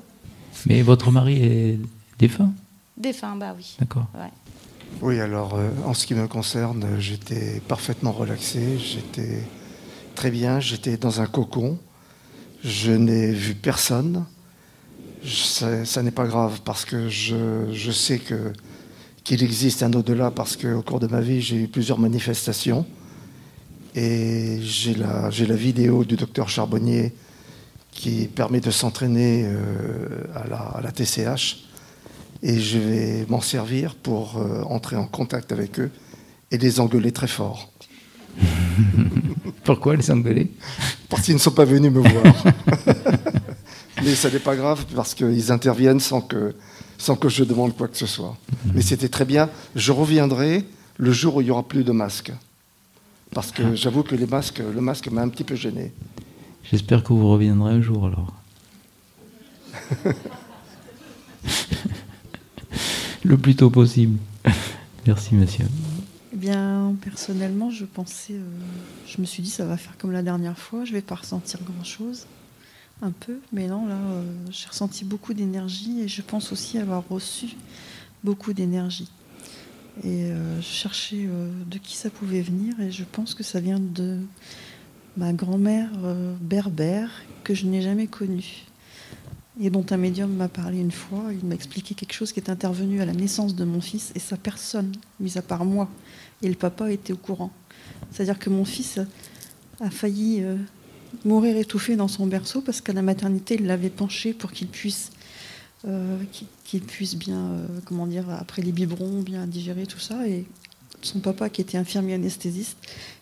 Mais 0.65 0.81
votre 0.81 1.11
mari 1.11 1.43
est 1.43 1.79
défunt? 2.17 2.51
Défunt, 2.97 3.35
bah 3.35 3.53
oui. 3.55 3.75
D'accord. 3.79 4.07
Oui, 5.01 5.19
alors 5.19 5.55
euh, 5.55 5.69
en 5.85 5.93
ce 5.93 6.05
qui 6.05 6.13
me 6.13 6.27
concerne, 6.27 6.85
j'étais 6.99 7.61
parfaitement 7.67 8.11
relaxé, 8.11 8.77
j'étais 8.77 9.43
très 10.15 10.31
bien, 10.31 10.59
j'étais 10.59 10.97
dans 10.97 11.21
un 11.21 11.25
cocon, 11.25 11.77
je 12.63 12.91
n'ai 12.91 13.31
vu 13.31 13.55
personne. 13.55 14.25
Ça, 15.25 16.03
n'est 16.03 16.11
pas 16.11 16.25
grave 16.25 16.61
parce 16.65 16.83
que 16.83 17.07
je, 17.07 17.91
sais 17.91 18.19
que 18.19 18.51
qu'il 19.23 19.41
existe 19.41 19.81
un 19.81 19.93
au-delà 19.93 20.31
parce 20.31 20.57
qu'au 20.57 20.81
cours 20.81 20.99
de 20.99 21.07
ma 21.07 21.21
vie, 21.21 21.41
j'ai 21.41 21.55
eu 21.55 21.67
plusieurs 21.67 21.97
manifestations. 21.97 22.85
Et 23.95 24.59
j'ai 24.61 24.95
la, 24.95 25.29
j'ai 25.29 25.45
la 25.45 25.55
vidéo 25.55 26.03
du 26.03 26.17
docteur 26.17 26.49
Charbonnier 26.49 27.13
qui 27.91 28.27
permet 28.27 28.59
de 28.59 28.71
s'entraîner 28.71 29.45
euh, 29.45 30.25
à, 30.35 30.47
la, 30.47 30.57
à, 30.57 30.81
la, 30.81 30.91
TCH 30.91 31.63
et 32.43 32.59
je 32.59 32.77
vais 32.77 33.25
m'en 33.29 33.41
servir 33.41 33.95
pour 33.95 34.37
euh, 34.37 34.61
entrer 34.63 34.97
en 34.97 35.07
contact 35.07 35.53
avec 35.53 35.79
eux 35.79 35.89
et 36.51 36.57
les 36.57 36.81
engueuler 36.81 37.13
très 37.13 37.27
fort. 37.27 37.71
Pourquoi 39.63 39.95
les 39.95 40.11
engueuler? 40.11 40.51
Parce 41.09 41.23
qu'ils 41.23 41.35
ne 41.35 41.39
sont 41.39 41.51
pas 41.51 41.63
venus 41.63 41.89
me 41.91 41.99
voir. 41.99 42.43
Mais 44.03 44.13
ça 44.13 44.29
n'est 44.29 44.39
pas 44.39 44.57
grave 44.57 44.85
parce 44.93 45.15
qu'ils 45.15 45.51
interviennent 45.53 46.01
sans 46.01 46.19
que, 46.19 46.53
sans 46.97 47.15
que 47.15 47.29
je 47.29 47.45
demande 47.45 47.77
quoi 47.77 47.87
que 47.87 47.97
ce 47.97 48.05
soit. 48.05 48.35
Mais 48.73 48.81
c'était 48.81 49.07
très 49.07 49.23
bien. 49.23 49.49
Je 49.75 49.93
reviendrai 49.93 50.65
le 50.97 51.11
jour 51.13 51.37
où 51.37 51.41
il 51.41 51.45
n'y 51.45 51.51
aura 51.51 51.63
plus 51.63 51.85
de 51.85 51.93
masques. 51.93 52.33
Parce 53.33 53.51
que 53.51 53.73
j'avoue 53.75 54.03
que 54.03 54.15
les 54.15 54.27
masques, 54.27 54.59
le 54.59 54.81
masque 54.81 55.07
m'a 55.09 55.21
un 55.21 55.29
petit 55.29 55.45
peu 55.45 55.55
gêné. 55.55 55.93
J'espère 56.69 57.03
que 57.03 57.13
vous 57.13 57.29
reviendrez 57.31 57.71
un 57.71 57.81
jour 57.81 58.07
alors. 58.07 58.33
le 63.23 63.37
plus 63.37 63.55
tôt 63.55 63.69
possible. 63.69 64.19
Merci, 65.07 65.35
monsieur. 65.35 65.65
Eh 66.33 66.35
bien, 66.35 66.95
personnellement, 67.01 67.69
je 67.69 67.85
pensais, 67.85 68.33
euh, 68.33 68.43
je 69.07 69.21
me 69.21 69.25
suis 69.25 69.43
dit, 69.43 69.49
ça 69.49 69.65
va 69.65 69.77
faire 69.77 69.97
comme 69.97 70.11
la 70.11 70.23
dernière 70.23 70.57
fois, 70.57 70.85
je 70.85 70.93
vais 70.93 71.01
pas 71.01 71.15
ressentir 71.15 71.59
grand-chose, 71.63 72.25
un 73.01 73.11
peu, 73.11 73.39
mais 73.51 73.67
non, 73.67 73.85
là, 73.85 73.95
euh, 73.95 74.23
j'ai 74.49 74.67
ressenti 74.67 75.05
beaucoup 75.05 75.33
d'énergie 75.33 76.01
et 76.01 76.07
je 76.07 76.21
pense 76.21 76.51
aussi 76.51 76.77
avoir 76.77 77.03
reçu 77.09 77.55
beaucoup 78.23 78.53
d'énergie. 78.53 79.09
Et 80.03 80.25
euh, 80.25 80.59
je 80.59 80.65
cherchais 80.65 81.27
de 81.69 81.77
qui 81.77 81.95
ça 81.95 82.09
pouvait 82.09 82.41
venir 82.41 82.79
et 82.79 82.91
je 82.91 83.03
pense 83.03 83.35
que 83.35 83.43
ça 83.43 83.59
vient 83.59 83.79
de 83.79 84.17
ma 85.17 85.33
grand-mère 85.33 85.91
berbère 86.41 87.11
que 87.43 87.53
je 87.53 87.67
n'ai 87.67 87.83
jamais 87.83 88.07
connue 88.07 88.65
et 89.59 89.69
dont 89.69 89.85
un 89.91 89.97
médium 89.97 90.33
m'a 90.33 90.47
parlé 90.47 90.79
une 90.79 90.91
fois. 90.91 91.25
Il 91.31 91.45
m'a 91.47 91.55
expliqué 91.55 91.95
quelque 91.95 92.13
chose 92.13 92.31
qui 92.31 92.39
est 92.39 92.49
intervenu 92.49 93.01
à 93.01 93.05
la 93.05 93.13
naissance 93.13 93.55
de 93.55 93.63
mon 93.63 93.81
fils 93.81 94.11
et 94.15 94.19
sa 94.19 94.37
personne, 94.37 94.91
mis 95.19 95.37
à 95.37 95.41
part 95.41 95.65
moi. 95.65 95.89
Et 96.41 96.49
le 96.49 96.55
papa 96.55 96.91
était 96.91 97.13
au 97.13 97.17
courant. 97.17 97.51
C'est-à-dire 98.11 98.39
que 98.39 98.49
mon 98.49 98.65
fils 98.65 98.99
a 99.79 99.89
failli 99.89 100.43
euh, 100.43 100.57
mourir 101.25 101.57
étouffé 101.57 101.95
dans 101.95 102.07
son 102.07 102.25
berceau 102.25 102.61
parce 102.61 102.81
qu'à 102.81 102.93
la 102.93 103.01
maternité, 103.01 103.55
il 103.59 103.65
l'avait 103.65 103.89
penché 103.89 104.33
pour 104.33 104.51
qu'il 104.51 104.67
puisse, 104.67 105.11
euh, 105.87 106.17
qu'il 106.63 106.81
puisse 106.81 107.15
bien, 107.15 107.39
euh, 107.39 107.67
comment 107.85 108.07
dire, 108.07 108.29
après 108.29 108.61
les 108.61 108.71
biberons, 108.71 109.21
bien 109.21 109.45
digérer 109.45 109.85
tout 109.85 109.99
ça. 109.99 110.27
Et 110.27 110.45
son 111.01 111.19
papa, 111.19 111.49
qui 111.49 111.61
était 111.61 111.77
infirmier 111.77 112.15
anesthésiste, 112.15 112.77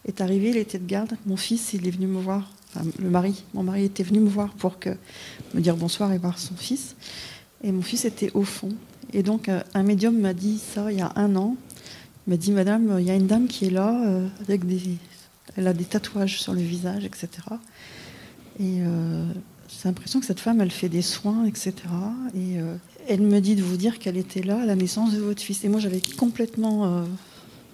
est 0.06 0.22
arrivé, 0.22 0.50
il 0.50 0.57
était 0.57 0.80
de 0.80 0.88
garde. 0.88 1.18
Mon 1.25 1.38
fils, 1.38 1.74
il 1.74 1.88
est 1.88 1.92
venu 1.92 2.07
me 2.07 2.19
voir 2.19 2.50
le 3.00 3.09
mari, 3.09 3.44
mon 3.53 3.63
mari 3.63 3.85
était 3.85 4.03
venu 4.03 4.19
me 4.19 4.29
voir 4.29 4.53
pour 4.53 4.77
me 5.53 5.59
dire 5.62 5.75
bonsoir 5.75 6.12
et 6.13 6.18
voir 6.18 6.39
son 6.39 6.56
fils. 6.56 6.95
Et 7.63 7.71
mon 7.71 7.81
fils 7.81 8.06
était 8.06 8.31
au 8.33 8.44
fond. 8.44 8.69
Et 9.13 9.23
donc, 9.23 9.50
euh, 9.50 9.62
un 9.73 9.83
médium 9.83 10.18
m'a 10.18 10.33
dit 10.33 10.59
ça 10.59 10.91
il 10.91 10.97
y 10.97 11.01
a 11.01 11.12
un 11.15 11.35
an. 11.35 11.55
Il 12.27 12.31
m'a 12.31 12.38
dit, 12.38 12.51
Madame, 12.51 12.98
il 13.00 13.05
y 13.05 13.10
a 13.10 13.15
une 13.15 13.27
dame 13.27 13.48
qui 13.48 13.65
est 13.65 13.72
là, 13.72 14.00
euh, 14.05 14.27
avec 14.41 14.65
des, 14.65 14.79
elle 15.57 15.67
a 15.67 15.74
des 15.74 15.86
tatouages 15.86 16.39
sur 16.39 16.53
le 16.53 16.62
visage, 16.62 17.03
etc. 17.03 17.29
Et 18.60 18.81
euh, 18.81 19.25
j'ai 19.67 19.89
l'impression 19.89 20.19
que 20.19 20.25
cette 20.25 20.39
femme, 20.39 20.62
elle 20.62 20.72
fait 20.72 20.88
des 20.88 21.01
soins, 21.01 21.46
etc. 21.46 21.74
Et 22.36 22.57
elle 23.07 23.22
me 23.22 23.39
dit 23.39 23.55
de 23.55 23.63
vous 23.63 23.77
dire 23.77 23.98
qu'elle 23.98 24.17
était 24.17 24.43
là 24.43 24.62
à 24.62 24.65
la 24.65 24.75
naissance 24.75 25.13
de 25.13 25.19
votre 25.19 25.41
fils. 25.41 25.63
Et 25.63 25.69
moi, 25.69 25.79
j'avais 25.79 26.01
complètement 26.17 27.03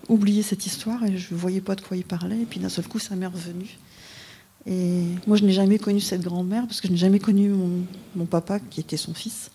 oublié 0.07 0.43
cette 0.43 0.65
histoire 0.65 1.03
et 1.03 1.17
je 1.17 1.33
ne 1.33 1.39
voyais 1.39 1.59
pas 1.59 1.75
de 1.75 1.81
quoi 1.81 1.97
il 1.97 2.05
parlait. 2.05 2.39
Et 2.39 2.45
puis 2.45 2.59
d'un 2.59 2.69
seul 2.69 2.87
coup, 2.87 2.99
ça 2.99 3.15
m'est 3.15 3.27
revenu. 3.27 3.77
Et 4.67 5.03
moi, 5.25 5.37
je 5.37 5.45
n'ai 5.45 5.53
jamais 5.53 5.79
connu 5.79 6.01
cette 6.01 6.21
grand-mère 6.21 6.67
parce 6.67 6.81
que 6.81 6.87
je 6.87 6.93
n'ai 6.93 6.97
jamais 6.97 7.19
connu 7.19 7.49
mon, 8.15 8.25
papa 8.25 8.59
qui 8.59 8.81
était 8.81 8.97
son 8.97 9.13
fils. 9.13 9.49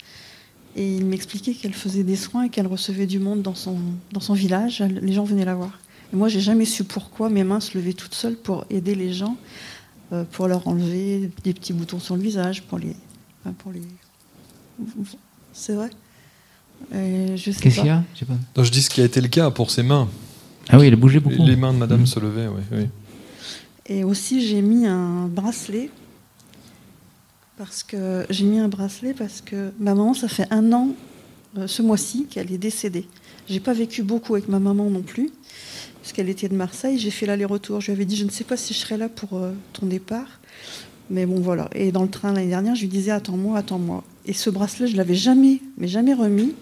Et 0.75 0.97
il 0.97 1.05
m'expliquait 1.05 1.53
qu'elle 1.53 1.75
faisait 1.75 2.03
des 2.03 2.17
soins 2.17 2.45
et 2.45 2.49
qu'elle 2.49 2.67
recevait 2.67 3.07
du 3.07 3.19
monde 3.19 3.43
dans 3.43 3.55
son, 3.55 3.77
dans 4.13 4.21
son 4.21 4.33
village. 4.33 4.81
Les 4.81 5.13
gens 5.13 5.25
venaient 5.25 5.45
la 5.45 5.55
voir. 5.55 5.79
Et 6.13 6.17
moi, 6.17 6.29
j'ai 6.29 6.41
jamais 6.41 6.65
su 6.65 6.85
pourquoi 6.85 7.29
mes 7.29 7.45
mains 7.45 7.61
se 7.61 7.77
levaient 7.77 7.93
toutes 7.93 8.15
seules 8.15 8.37
pour 8.37 8.65
aider 8.71 8.95
les 8.95 9.13
gens, 9.13 9.37
euh, 10.13 10.25
pour 10.31 10.49
leur 10.49 10.67
enlever 10.67 11.31
des 11.45 11.53
petits 11.53 11.75
boutons 11.75 12.01
sur 12.01 12.17
le 12.17 12.23
visage, 12.23 12.63
pour 12.63 12.79
les. 12.79 12.97
pour 13.59 13.71
les... 13.71 13.83
C'est 15.53 15.75
vrai. 15.75 15.91
Qu'est-ce 16.91 17.61
qu'il 17.61 17.87
y 17.87 17.91
a? 17.91 18.03
Je 18.57 18.71
dis 18.71 18.83
ce 18.83 18.89
qui 18.89 19.03
a 19.03 19.05
été 19.05 19.21
le 19.21 19.29
cas 19.29 19.51
pour 19.51 19.71
ses 19.71 19.83
mains. 19.83 20.09
Ah 20.71 20.79
oui, 20.79 20.87
elle 20.87 20.97
bougeait 20.97 21.21
beaucoup. 21.21 21.45
Les 21.45 21.57
mains 21.57 21.75
de 21.75 21.79
madame 21.79 22.07
se 22.07 22.19
levaient, 22.19 22.49
oui. 22.49 22.63
oui. 22.73 22.89
Et 23.87 24.05
aussi, 24.05 24.47
j'ai 24.47 24.63
mis 24.63 24.87
un 24.87 25.27
bracelet. 25.27 25.91
Parce 27.57 27.83
que 27.83 28.25
j'ai 28.31 28.45
mis 28.45 28.59
un 28.59 28.69
bracelet 28.69 29.13
parce 29.13 29.41
que 29.41 29.73
ma 29.79 29.95
maman, 29.95 30.15
ça 30.15 30.27
fait 30.27 30.47
un 30.51 30.73
an 30.73 30.89
euh, 31.59 31.67
ce 31.67 31.83
mois-ci 31.83 32.27
qu'elle 32.27 32.51
est 32.51 32.59
décédée. 32.59 33.07
J'ai 33.49 33.61
pas 33.61 33.75
vécu 33.75 34.03
beaucoup 34.03 34.35
avec 34.35 34.49
ma 34.49 34.59
maman 34.59 34.89
non 34.89 35.03
plus, 35.03 35.31
parce 36.01 36.13
qu'elle 36.13 36.29
était 36.29 36.49
de 36.49 36.57
Marseille. 36.57 36.99
J'ai 36.99 37.11
fait 37.11 37.27
l'aller-retour. 37.27 37.81
Je 37.81 37.87
lui 37.87 37.93
avais 37.93 38.05
dit, 38.05 38.17
je 38.17 38.25
ne 38.25 38.31
sais 38.31 38.45
pas 38.45 38.57
si 38.57 38.73
je 38.73 38.79
serai 38.79 38.97
là 38.97 39.09
pour 39.09 39.35
euh, 39.35 39.53
ton 39.75 39.87
départ. 39.87 40.41
Mais 41.11 41.27
bon, 41.27 41.41
voilà. 41.41 41.69
Et 41.75 41.93
dans 41.93 42.03
le 42.03 42.09
train 42.09 42.33
l'année 42.33 42.49
dernière, 42.49 42.75
je 42.75 42.83
lui 42.83 42.89
disais, 42.89 43.11
attends-moi, 43.11 43.59
attends-moi. 43.59 44.03
Et 44.25 44.33
ce 44.33 44.49
bracelet, 44.49 44.87
je 44.87 44.97
l'avais 44.97 45.15
jamais, 45.15 45.61
mais 45.77 45.89
jamais 45.89 46.15
remis, 46.15 46.55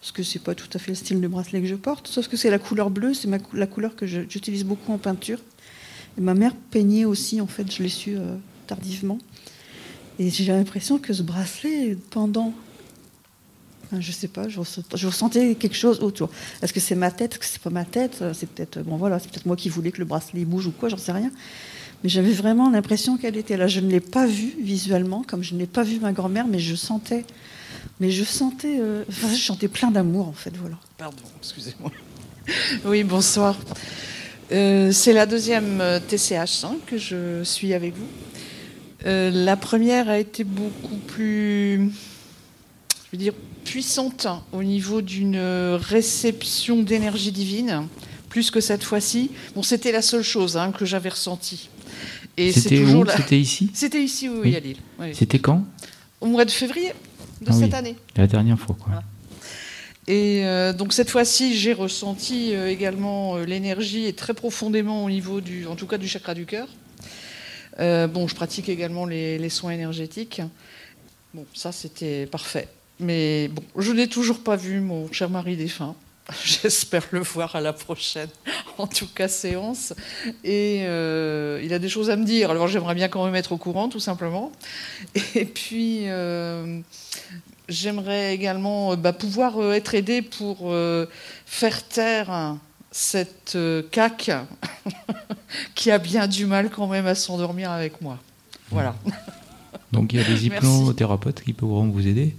parce 0.00 0.12
que 0.12 0.22
c'est 0.22 0.38
pas 0.38 0.54
tout 0.54 0.68
à 0.72 0.78
fait 0.78 0.92
le 0.92 0.96
style 0.96 1.20
de 1.20 1.28
bracelet 1.28 1.60
que 1.60 1.66
je 1.66 1.74
porte, 1.74 2.06
sauf 2.06 2.28
que 2.28 2.36
c'est 2.36 2.50
la 2.50 2.58
couleur 2.58 2.90
bleue, 2.90 3.14
c'est 3.14 3.28
la 3.52 3.66
couleur 3.66 3.96
que 3.96 4.06
j'utilise 4.06 4.64
beaucoup 4.64 4.92
en 4.92 4.98
peinture 4.98 5.40
ma 6.18 6.34
mère 6.34 6.54
peignait 6.70 7.04
aussi, 7.04 7.40
en 7.40 7.46
fait, 7.46 7.70
je 7.70 7.82
l'ai 7.82 7.88
su 7.88 8.16
euh, 8.16 8.36
tardivement. 8.66 9.18
Et 10.18 10.30
j'ai 10.30 10.46
l'impression 10.46 10.98
que 10.98 11.12
ce 11.12 11.22
bracelet, 11.22 11.96
pendant 12.10 12.54
Je 13.98 14.12
sais 14.12 14.28
pas, 14.28 14.48
je, 14.48 14.58
ressentais 14.58 15.54
quelque 15.54 15.76
chose 15.76 16.00
autour. 16.00 16.30
Est-ce 16.62 16.72
que 16.72 16.80
c'est 16.80 16.94
ma 16.94 17.10
tête 17.10 17.32
Est-ce 17.32 17.38
que 17.38 17.44
c'est 17.46 17.62
pas 17.62 17.70
ma 17.70 17.84
tête 17.84 18.24
C'est 18.32 18.48
peut-être 18.48 18.82
bon 18.82 18.96
voilà, 18.96 19.18
c'est 19.18 19.30
peut-être 19.30 19.46
moi 19.46 19.56
qui 19.56 19.68
voulais 19.68 19.92
que 19.92 19.98
le 19.98 20.06
bracelet 20.06 20.44
bouge 20.44 20.66
ou 20.66 20.72
quoi, 20.72 20.88
j'en 20.88 20.96
sais 20.96 21.12
rien. 21.12 21.30
Mais 22.02 22.08
j'avais 22.08 22.32
vraiment 22.32 22.70
l'impression 22.70 23.16
qu'elle 23.16 23.36
était 23.36 23.56
là. 23.56 23.68
Je 23.68 23.80
ne 23.80 23.90
l'ai 23.90 24.00
pas 24.00 24.26
vue 24.26 24.54
visuellement, 24.60 25.22
comme 25.22 25.42
je 25.42 25.54
n'ai 25.54 25.66
pas 25.66 25.82
vu 25.82 26.00
ma 26.00 26.12
grand-mère, 26.12 26.46
mais 26.46 26.58
je 26.58 26.74
sentais, 26.74 27.24
mais 28.00 28.10
je 28.10 28.24
sentais, 28.24 28.78
euh, 28.80 29.04
enfin, 29.08 29.28
je 29.32 29.38
chantais 29.38 29.68
plein 29.68 29.90
d'amour 29.90 30.28
en 30.28 30.32
fait, 30.32 30.54
voilà. 30.56 30.76
Pardon, 30.96 31.22
excusez-moi. 31.38 31.92
Oui, 32.84 33.02
bonsoir. 33.02 33.56
Euh, 34.52 34.92
c'est 34.92 35.12
la 35.12 35.26
deuxième 35.26 35.82
TCH 36.08 36.64
hein, 36.64 36.76
que 36.86 36.98
je 36.98 37.42
suis 37.42 37.74
avec 37.74 37.94
vous. 37.94 38.06
Euh, 39.04 39.30
la 39.30 39.56
première 39.56 40.08
a 40.08 40.18
été 40.18 40.44
beaucoup 40.44 40.96
plus, 40.96 41.90
je 42.90 43.12
veux 43.12 43.18
dire, 43.18 43.34
puissante 43.64 44.26
au 44.52 44.62
niveau 44.62 45.02
d'une 45.02 45.38
réception 45.74 46.82
d'énergie 46.82 47.32
divine, 47.32 47.88
plus 48.28 48.50
que 48.50 48.60
cette 48.60 48.84
fois-ci. 48.84 49.30
Bon, 49.54 49.62
c'était 49.62 49.92
la 49.92 50.02
seule 50.02 50.22
chose 50.22 50.56
hein, 50.56 50.72
que 50.72 50.84
j'avais 50.84 51.08
ressentie. 51.08 51.68
C'était 52.36 52.84
où 52.84 53.04
C'était 53.16 53.40
ici 53.40 53.70
C'était 53.74 54.02
ici, 54.02 54.28
oui, 54.28 54.54
à 54.54 54.60
Lille. 54.60 54.78
C'était 55.12 55.38
quand 55.38 55.64
Au 56.20 56.26
mois 56.26 56.44
de 56.44 56.50
février 56.50 56.92
de 57.40 57.48
ah 57.50 57.52
cette 57.52 57.74
année. 57.74 57.96
La 58.16 58.26
dernière 58.26 58.58
fois, 58.58 58.76
quoi. 58.78 59.02
Et 60.08 60.44
euh, 60.44 60.72
donc 60.72 60.92
cette 60.92 61.10
fois-ci, 61.10 61.56
j'ai 61.56 61.72
ressenti 61.72 62.54
euh, 62.54 62.68
également 62.68 63.36
l'énergie 63.38 64.06
et 64.06 64.12
très 64.12 64.34
profondément 64.34 65.04
au 65.04 65.10
niveau 65.10 65.40
du, 65.40 65.66
en 65.66 65.74
tout 65.74 65.86
cas 65.86 65.98
du 65.98 66.06
chakra 66.08 66.34
du 66.34 66.46
cœur. 66.46 66.68
Euh, 67.78 68.06
bon, 68.06 68.26
je 68.26 68.34
pratique 68.34 68.68
également 68.68 69.06
les, 69.06 69.48
soins 69.48 69.72
énergétiques. 69.72 70.40
Bon, 71.34 71.44
ça 71.54 71.72
c'était 71.72 72.26
parfait. 72.26 72.68
Mais 72.98 73.48
bon, 73.48 73.62
je 73.76 73.92
n'ai 73.92 74.08
toujours 74.08 74.42
pas 74.42 74.56
vu 74.56 74.80
mon 74.80 75.12
cher 75.12 75.28
mari 75.28 75.56
défunt. 75.56 75.94
J'espère 76.44 77.06
le 77.10 77.20
voir 77.20 77.54
à 77.54 77.60
la 77.60 77.72
prochaine, 77.72 78.30
en 78.78 78.86
tout 78.86 79.06
cas 79.06 79.28
séance. 79.28 79.92
Et 80.42 80.84
euh, 80.86 81.60
il 81.62 81.72
a 81.74 81.78
des 81.78 81.88
choses 81.88 82.10
à 82.10 82.16
me 82.16 82.24
dire. 82.24 82.50
Alors 82.50 82.66
j'aimerais 82.68 82.94
bien 82.94 83.08
quand 83.08 83.24
même 83.24 83.34
être 83.34 83.52
au 83.52 83.58
courant, 83.58 83.88
tout 83.88 84.00
simplement. 84.00 84.50
Et 85.34 85.44
puis 85.44 86.04
euh, 86.06 86.80
j'aimerais 87.68 88.34
également 88.34 88.96
bah, 88.96 89.12
pouvoir 89.12 89.72
être 89.72 89.94
aidé 89.94 90.22
pour 90.22 90.72
faire 91.46 91.82
taire 91.88 92.56
cette 92.90 93.58
caque 93.90 94.30
qui 95.74 95.90
a 95.90 95.98
bien 95.98 96.26
du 96.26 96.46
mal 96.46 96.70
quand 96.70 96.86
même 96.86 97.06
à 97.06 97.14
s'endormir 97.14 97.70
avec 97.70 98.00
moi. 98.00 98.18
Voilà. 98.70 98.94
Donc 99.92 100.12
il 100.12 100.20
y 100.20 100.22
a 100.22 100.26
des 100.26 100.46
hypnothérapeutes 100.46 101.42
qui 101.42 101.52
pourront 101.52 101.88
vous 101.88 102.06
aider. 102.06 102.36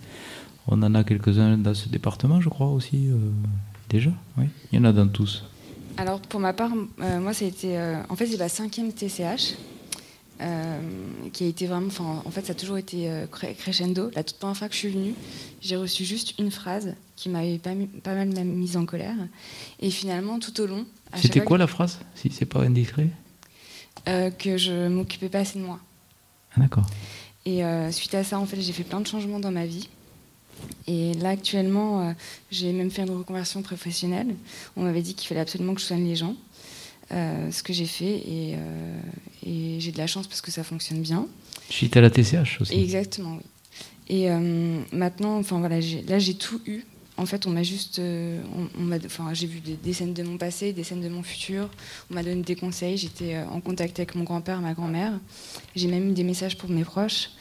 On 0.68 0.82
en 0.84 0.96
a 0.96 1.04
quelques-uns 1.04 1.58
dans 1.58 1.74
ce 1.74 1.88
département, 1.88 2.42
je 2.42 2.50
crois 2.50 2.68
aussi, 2.68 3.08
euh, 3.08 3.18
déjà. 3.90 4.12
Oui, 4.38 4.46
il 4.72 4.80
y 4.80 4.82
en 4.82 4.86
a 4.86 4.92
dans 4.92 5.08
tous. 5.08 5.46
Alors 5.96 6.20
pour 6.20 6.40
ma 6.40 6.54
part, 6.54 6.72
euh, 7.02 7.20
moi, 7.20 7.32
euh, 7.32 8.02
en 8.10 8.16
fait, 8.16 8.28
c'est 8.28 8.38
la 8.38 8.50
cinquième 8.50 8.92
TCH. 8.92 9.56
Qui 11.34 11.44
a 11.44 11.48
été 11.48 11.66
vraiment, 11.66 11.88
enfin, 11.88 12.22
en 12.26 12.32
fait, 12.32 12.46
ça 12.46 12.52
a 12.52 12.56
toujours 12.56 12.78
été 12.78 13.10
crescendo. 13.58 14.12
La 14.14 14.24
toute 14.24 14.38
première 14.38 14.56
fois 14.56 14.68
que 14.68 14.74
je 14.74 14.80
suis 14.80 14.90
venue, 14.90 15.14
j'ai 15.62 15.78
reçu 15.78 16.06
juste 16.06 16.38
une 16.40 16.52
phrase 16.52 16.94
qui 17.16 17.30
m'avait 17.30 17.58
pas, 17.58 17.72
pas, 18.04 18.14
mal 18.14 18.28
mise 18.46 18.78
en 18.78 18.86
colère. 18.86 19.16
Et 19.80 19.90
finalement, 19.90 20.40
tout 20.40 20.62
au 20.62 20.68
long, 20.68 20.86
c'était 21.16 21.42
quoi 21.42 21.58
la 21.58 21.68
phrase, 21.68 22.00
si 22.16 22.30
c'est 22.32 22.46
pas 22.46 22.62
indiscret? 22.62 23.10
Euh, 24.08 24.30
Que 24.30 24.58
je 24.58 24.88
m'occupais 24.88 25.30
pas 25.30 25.40
assez 25.40 25.60
de 25.60 25.64
moi. 25.64 25.80
Ah, 26.56 26.62
d'accord. 26.62 26.86
Et 27.46 27.64
euh, 27.64 27.92
suite 27.92 28.14
à 28.14 28.24
ça, 28.24 28.40
en 28.40 28.46
fait, 28.46 28.60
j'ai 28.62 28.74
fait 28.74 28.84
plein 28.84 29.00
de 29.00 29.08
changements 29.08 29.40
dans 29.40 29.52
ma 29.52 29.66
vie. 29.66 29.90
Et 30.88 31.14
là, 31.16 31.30
actuellement, 31.30 32.02
euh, 32.02 32.14
j'ai 32.52 32.74
même 32.74 32.92
fait 32.92 33.04
une 33.04 33.16
reconversion 33.16 33.62
professionnelle. 33.62 34.36
On 34.76 34.84
m'avait 34.84 35.02
dit 35.02 35.14
qu'il 35.14 35.28
fallait 35.28 35.42
absolument 35.42 35.74
que 35.74 35.82
je 35.82 35.86
soigne 35.86 36.06
les 36.06 36.16
gens. 36.16 36.36
Ce 37.10 37.64
que 37.64 37.74
j'ai 37.74 37.86
fait 37.86 38.06
et, 38.06 38.56
et 39.46 39.80
j'ai 39.80 39.92
de 39.92 39.98
la 39.98 40.08
chance 40.08 40.28
parce 40.28 40.42
que 40.42 40.52
ça 40.52 40.64
fonctionne 40.64 41.02
bien. 41.02 41.28
Suite 41.70 41.96
à 41.98 42.02
la 42.02 42.10
TCH 42.10 42.62
aussi. 42.62 42.74
Exactement, 42.74 43.38
oui. 43.38 43.46
Et 44.10 44.30
maintenant, 44.92 45.38
enfin 45.38 45.60
voilà, 45.60 45.80
là 46.08 46.20
j'ai 46.20 46.34
tout 46.36 46.62
eu 46.66 46.86
en 47.18 47.26
fait, 47.26 47.48
on 47.48 47.50
m'a 47.50 47.64
juste, 47.64 47.98
euh, 47.98 48.40
on, 48.56 48.92
enfin, 49.06 49.34
j'ai 49.34 49.48
vu 49.48 49.60
des, 49.60 49.94
scènes 49.94 50.14
de 50.14 50.22
mon 50.22 50.38
passé, 50.38 50.72
des 50.72 50.84
scènes 50.84 51.02
de 51.02 51.10
mon 51.10 51.24
futur. 51.24 51.68
On 52.12 52.14
m'a 52.14 52.22
donné 52.22 52.44
des 52.44 52.56
conseils. 52.56 52.98
J'étais 52.98 53.36
euh, 53.36 53.48
en 53.48 53.60
contact 53.60 54.00
avec 54.00 54.14
mon 54.14 54.24
grand-père, 54.24 54.62
ma 54.62 54.74
grand-mère. 54.74 55.20
J'ai 55.76 55.88
même 55.88 56.12
eu 56.12 56.14
des 56.14 56.24
messages 56.24 56.58
pour 56.58 56.70
mes 56.70 56.84
proches. 56.84 57.32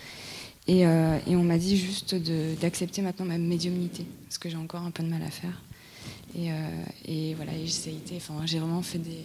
Et, 0.66 0.86
euh, 0.86 1.18
on 1.28 1.42
m'a 1.42 1.58
dit 1.58 1.76
juste 1.76 2.14
d'accepter 2.60 3.02
maintenant 3.02 3.26
ma 3.26 3.38
médiumnité, 3.38 4.06
parce 4.24 4.38
que 4.38 4.48
j'ai 4.48 4.56
encore 4.56 4.82
un 4.82 4.90
peu 4.90 5.02
de 5.02 5.08
mal 5.08 5.22
à 5.22 5.30
faire. 5.30 5.62
Et, 6.34 7.34
voilà, 7.34 7.52
j'ai 8.46 8.58
vraiment 8.58 8.82
fait 8.82 8.98
des, 8.98 9.24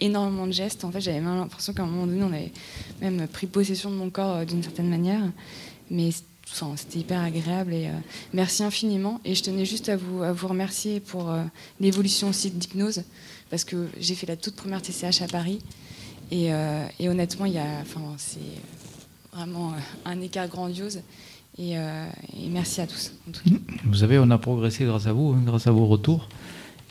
énormément 0.00 0.46
de 0.46 0.52
gestes. 0.52 0.84
En 0.84 0.90
fait, 0.90 1.00
j'avais 1.00 1.20
même 1.20 1.36
l'impression 1.36 1.72
qu'à 1.72 1.82
un 1.82 1.86
moment 1.86 2.06
donné, 2.06 2.22
on 2.22 2.32
avait 2.32 2.52
même 3.00 3.26
pris 3.28 3.46
possession 3.46 3.90
de 3.90 3.96
mon 3.96 4.10
corps 4.10 4.44
d'une 4.46 4.62
certaine 4.62 4.88
manière. 4.88 5.22
Mais 5.90 6.10
c'était 6.76 6.98
hyper 6.98 7.20
agréable 7.20 7.72
et 7.72 7.88
euh, 7.88 7.92
merci 8.32 8.62
infiniment. 8.62 9.20
Et 9.24 9.34
je 9.34 9.42
tenais 9.42 9.64
juste 9.64 9.88
à 9.88 9.96
vous, 9.96 10.22
à 10.22 10.32
vous 10.32 10.48
remercier 10.48 11.00
pour 11.00 11.30
euh, 11.30 11.42
l'évolution 11.80 12.28
aussi 12.28 12.50
d'hypnose, 12.50 13.02
parce 13.50 13.64
que 13.64 13.88
j'ai 13.98 14.14
fait 14.14 14.26
la 14.26 14.36
toute 14.36 14.56
première 14.56 14.82
TCH 14.82 15.22
à 15.22 15.28
Paris. 15.28 15.60
Et, 16.30 16.52
euh, 16.52 16.86
honnêtement, 17.00 17.46
enfin, 17.82 18.00
c'est 18.16 18.40
vraiment 19.34 19.74
un 20.04 20.20
écart 20.20 20.48
grandiose. 20.48 21.00
Et, 21.58 21.76
merci 22.48 22.80
à 22.80 22.86
tous. 22.86 23.12
Vous 23.84 23.94
savez, 23.96 24.18
on 24.18 24.30
a 24.30 24.38
progressé 24.38 24.84
grâce 24.84 25.06
à 25.06 25.12
vous, 25.12 25.34
hein, 25.36 25.42
grâce 25.44 25.66
à 25.66 25.70
vos 25.70 25.86
retours. 25.86 26.28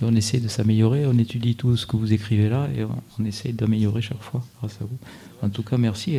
On 0.02 0.16
essaie 0.16 0.40
de 0.40 0.48
s'améliorer, 0.48 1.06
on 1.06 1.18
étudie 1.18 1.56
tout 1.56 1.78
ce 1.78 1.86
que 1.86 1.96
vous 1.96 2.12
écrivez 2.14 2.50
là 2.50 2.68
et 2.76 2.84
on, 2.84 3.26
essaie 3.26 3.52
d'améliorer 3.52 4.02
chaque 4.02 4.22
fois 4.22 4.44
grâce 4.60 4.78
à 4.82 4.86
vous. 4.86 4.98
En 5.42 5.50
tout 5.50 5.64
cas, 5.64 5.78
merci 5.78 6.18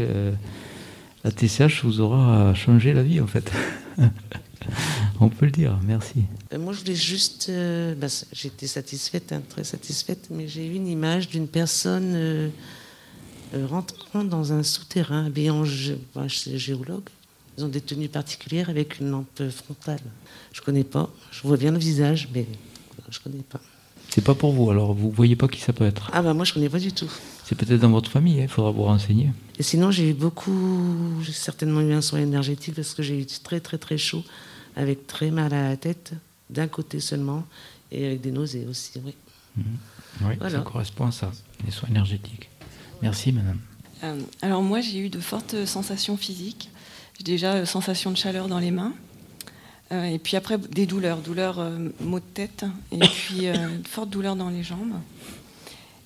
la 1.25 1.31
TCH 1.31 1.85
vous 1.85 2.01
aura 2.01 2.55
changé 2.55 2.93
la 2.93 3.03
vie 3.03 3.21
en 3.21 3.27
fait. 3.27 3.51
On 5.21 5.29
peut 5.29 5.47
le 5.47 5.53
dire, 5.53 5.79
merci. 5.85 6.25
Euh, 6.53 6.59
moi, 6.59 6.73
je 6.73 6.81
voulais 6.81 6.95
juste. 6.95 7.49
Euh, 7.49 7.95
bah, 7.95 8.09
j'étais 8.33 8.67
satisfaite, 8.67 9.33
hein, 9.33 9.43
très 9.49 9.65
satisfaite, 9.65 10.29
mais 10.31 10.49
j'ai 10.49 10.67
eu 10.67 10.75
une 10.75 10.89
image 10.89 11.29
d'une 11.29 11.49
personne 11.49 12.13
euh, 12.15 12.49
rentrant 13.69 14.25
dans 14.25 14.53
un 14.53 14.63
souterrain, 14.63 15.27
habillant 15.27 15.65
bah, 16.15 16.27
géologue. 16.27 17.09
Ils 17.59 17.65
ont 17.65 17.69
des 17.69 17.81
tenues 17.81 18.09
particulières 18.09 18.71
avec 18.71 18.99
une 18.99 19.11
lampe 19.11 19.49
frontale. 19.51 20.01
Je 20.53 20.61
ne 20.61 20.65
connais 20.65 20.85
pas. 20.85 21.11
Je 21.31 21.43
vois 21.43 21.57
bien 21.57 21.71
le 21.71 21.79
visage, 21.79 22.29
mais 22.35 22.47
je 23.11 23.19
ne 23.19 23.23
connais 23.23 23.43
pas. 23.43 23.61
C'est 24.15 24.21
pas 24.21 24.35
pour 24.35 24.53
vous, 24.53 24.71
alors 24.71 24.93
vous 24.93 25.11
voyez 25.11 25.37
pas 25.37 25.49
qui 25.49 25.59
ça 25.59 25.73
peut 25.73 25.87
être 25.87 26.11
Ah 26.13 26.21
bah 26.21 26.35
moi 26.35 26.45
je 26.45 26.53
connais 26.53 26.69
pas 26.69 26.79
du 26.79 26.93
tout. 26.93 27.11
C'est 27.47 27.55
peut-être 27.55 27.81
dans 27.81 27.89
votre 27.89 28.11
famille, 28.11 28.37
il 28.37 28.43
hein, 28.43 28.47
faudra 28.47 28.71
vous 28.71 28.83
renseigner. 28.83 29.31
Et 29.59 29.63
sinon 29.63 29.91
j'ai 29.91 30.11
eu 30.11 30.13
beaucoup, 30.13 31.19
j'ai 31.23 31.33
certainement 31.33 31.81
eu 31.81 31.95
un 31.95 32.03
soin 32.03 32.21
énergétique 32.21 32.75
parce 32.75 32.93
que 32.93 33.03
j'ai 33.03 33.19
eu 33.19 33.25
très 33.25 33.61
très 33.61 33.79
très 33.79 33.97
chaud, 33.97 34.23
avec 34.77 35.07
très 35.07 35.31
mal 35.31 35.55
à 35.55 35.71
la 35.71 35.79
tête, 35.79 36.13
d'un 36.51 36.69
côté 36.69 37.01
seulement, 37.01 37.47
et 37.91 38.05
avec 38.05 38.21
des 38.21 38.33
nausées 38.33 38.67
aussi, 38.69 39.01
oui. 39.03 39.15
Mhm. 39.57 39.65
Oui, 40.27 40.51
ça 40.51 40.59
correspond 40.59 41.07
à 41.07 41.13
ça, 41.13 41.33
les 41.65 41.71
soins 41.71 41.89
énergétiques. 41.89 42.51
Merci 43.01 43.33
madame. 43.33 43.61
Euh, 44.05 44.21
alors 44.43 44.61
moi 44.61 44.83
j'ai 44.83 44.99
eu 44.99 45.09
de 45.09 45.21
fortes 45.21 45.65
sensations 45.65 46.19
physiques. 46.19 46.69
J'ai 47.17 47.25
déjà 47.25 47.55
euh, 47.55 47.65
sensation 47.65 48.11
de 48.11 48.19
chaleur 48.19 48.47
dans 48.47 48.59
les 48.59 48.73
mains. 48.73 48.93
Euh, 49.93 50.05
et 50.05 50.19
puis 50.19 50.37
après, 50.37 50.57
des 50.59 50.87
douleurs, 50.87 51.19
douleurs 51.19 51.59
euh, 51.59 51.89
maux 52.01 52.21
de 52.21 52.25
tête, 52.25 52.65
et 52.93 52.99
puis 52.99 53.47
euh, 53.47 53.53
de 53.83 53.89
fortes 53.89 54.11
douleurs 54.11 54.37
dans 54.37 54.49
les 54.49 54.63
jambes. 54.63 54.95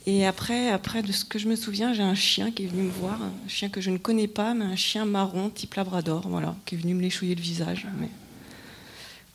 Et 0.07 0.26
après, 0.26 0.71
après, 0.71 1.02
de 1.02 1.12
ce 1.12 1.25
que 1.25 1.38
je 1.38 1.49
me 1.49 1.57
souviens, 1.57 1.93
j'ai 1.93 2.02
un 2.02 2.14
chien 2.14 2.50
qui 2.50 2.64
est 2.64 2.69
venu 2.69 2.83
me 2.83 2.90
voir, 2.90 3.21
un 3.23 3.49
chien 3.49 3.69
que 3.69 3.81
je 3.81 3.90
ne 3.90 3.99
connais 3.99 4.28
pas, 4.28 4.55
mais 4.55 4.64
un 4.64 4.76
chien 4.76 5.05
marron 5.05 5.50
type 5.50 5.75
labrador, 5.75 6.28
voilà, 6.28 6.57
qui 6.64 6.75
est 6.75 6.78
venu 6.78 6.95
me 6.95 7.02
léchouiller 7.02 7.35
le 7.35 7.40
visage, 7.40 7.87
mais 8.00 8.09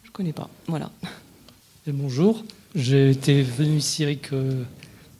je 0.03 0.10
ne 0.10 0.13
connais 0.13 0.34
pas, 0.34 0.50
voilà. 0.67 0.89
Et 1.88 1.91
bonjour, 1.91 2.43
j'ai 2.74 3.10
été 3.10 3.41
venu 3.41 3.77
ici 3.77 4.03
avec 4.03 4.29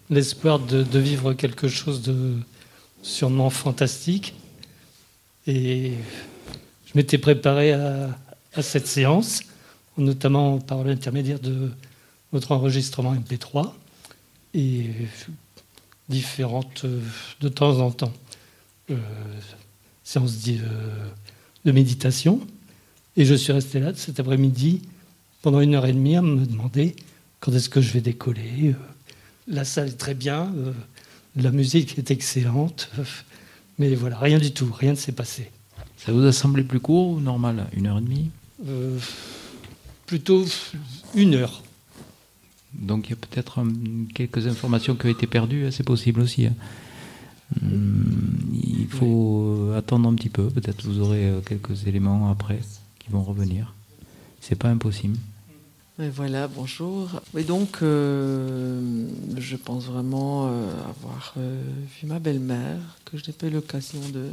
l'espoir 0.10 0.60
de, 0.60 0.84
de, 0.84 1.00
vivre 1.00 1.34
quelque 1.34 1.68
chose 1.68 2.02
de 2.02 2.38
sûrement 3.02 3.50
fantastique, 3.50 4.34
et 5.48 5.94
je 6.86 6.92
m'étais 6.96 7.18
préparé 7.18 7.74
à, 7.74 8.18
à 8.53 8.62
cette 8.62 8.88
séance, 8.88 9.41
notamment 9.98 10.60
par 10.60 10.84
l'intermédiaire 10.84 11.39
de 11.39 11.72
votre 12.31 12.51
enregistrement 12.51 13.15
MP3 13.15 13.74
et 14.53 14.89
différentes 16.10 16.86
de 17.39 17.50
temps 17.50 17.79
en 17.79 17.91
temps 17.91 18.13
euh, 18.89 18.98
séances 20.03 20.43
de, 20.43 20.58
de 21.65 21.72
méditation. 21.72 22.41
Et 23.17 23.25
je 23.25 23.36
suis 23.36 23.53
resté 23.53 23.79
là 23.79 23.93
cet 23.96 24.20
après-midi 24.20 24.81
pendant 25.41 25.62
une 25.62 25.75
heure 25.75 25.86
et 25.86 25.93
demie 25.93 26.15
à 26.15 26.22
me 26.22 26.46
demander 26.46 26.96
quand 27.39 27.53
est-ce 27.53 27.70
que 27.70 27.81
je 27.81 27.91
vais 27.93 28.01
décoller. 28.01 28.70
Euh, 28.70 28.74
la 29.48 29.65
salle 29.65 29.89
est 29.89 29.98
très 29.98 30.13
bien, 30.13 30.53
euh, 30.55 30.74
la 31.36 31.51
musique 31.51 31.98
est 31.98 32.12
excellente, 32.12 32.89
mais 33.79 33.96
voilà, 33.96 34.17
rien 34.17 34.38
du 34.38 34.51
tout, 34.51 34.72
rien 34.72 34.91
ne 34.91 34.98
s'est 34.98 35.12
passé. 35.12 35.51
Ça 35.98 36.12
vous 36.12 36.24
a 36.25 36.31
semblé 36.31 36.63
plus 36.63 36.79
court 36.79 37.10
ou 37.10 37.20
normal 37.20 37.67
Une 37.74 37.88
heure 37.88 37.98
et 37.98 38.01
demie? 38.01 38.31
Euh, 38.68 38.98
plutôt 40.06 40.46
une 41.15 41.36
heure. 41.36 41.63
Donc 42.74 43.08
il 43.08 43.10
y 43.12 43.13
a 43.13 43.18
peut-être 43.18 43.60
hum, 43.60 44.08
quelques 44.13 44.48
informations 44.48 44.96
qui 44.96 45.08
ont 45.08 45.10
été 45.10 45.27
perdues, 45.27 45.65
hein, 45.65 45.72
c'est 45.72 45.84
possible 45.84 46.22
aussi. 46.22 46.46
Hein. 46.46 46.56
Hum, 47.62 48.32
il 48.53 48.88
faut 48.88 49.72
attendre 49.75 50.10
un 50.10 50.15
petit 50.15 50.30
peu, 50.30 50.50
peut-être 50.50 50.86
vous 50.86 51.00
aurez 51.00 51.30
euh, 51.30 51.41
quelques 51.41 51.88
éléments 51.88 52.30
après 52.30 52.60
qui 53.00 53.10
vont 53.10 53.24
revenir. 53.24 53.74
C'est 54.39 54.56
pas 54.56 54.70
impossible. 54.70 55.18
Et 56.00 56.10
voilà, 56.10 56.48
bonjour. 56.48 57.22
Et 57.38 57.44
donc, 57.44 57.80
euh, 57.82 59.08
je 59.38 59.56
pense 59.56 59.86
vraiment 59.86 60.48
euh, 60.48 60.72
avoir 60.89 61.36
vu 61.36 62.08
ma 62.08 62.20
belle-mère, 62.20 62.80
que 63.06 63.18
je 63.18 63.27
n'ai 63.27 63.34
pas 63.34 63.48
eu 63.48 63.51
l'occasion 63.51 64.00
de 64.10 64.30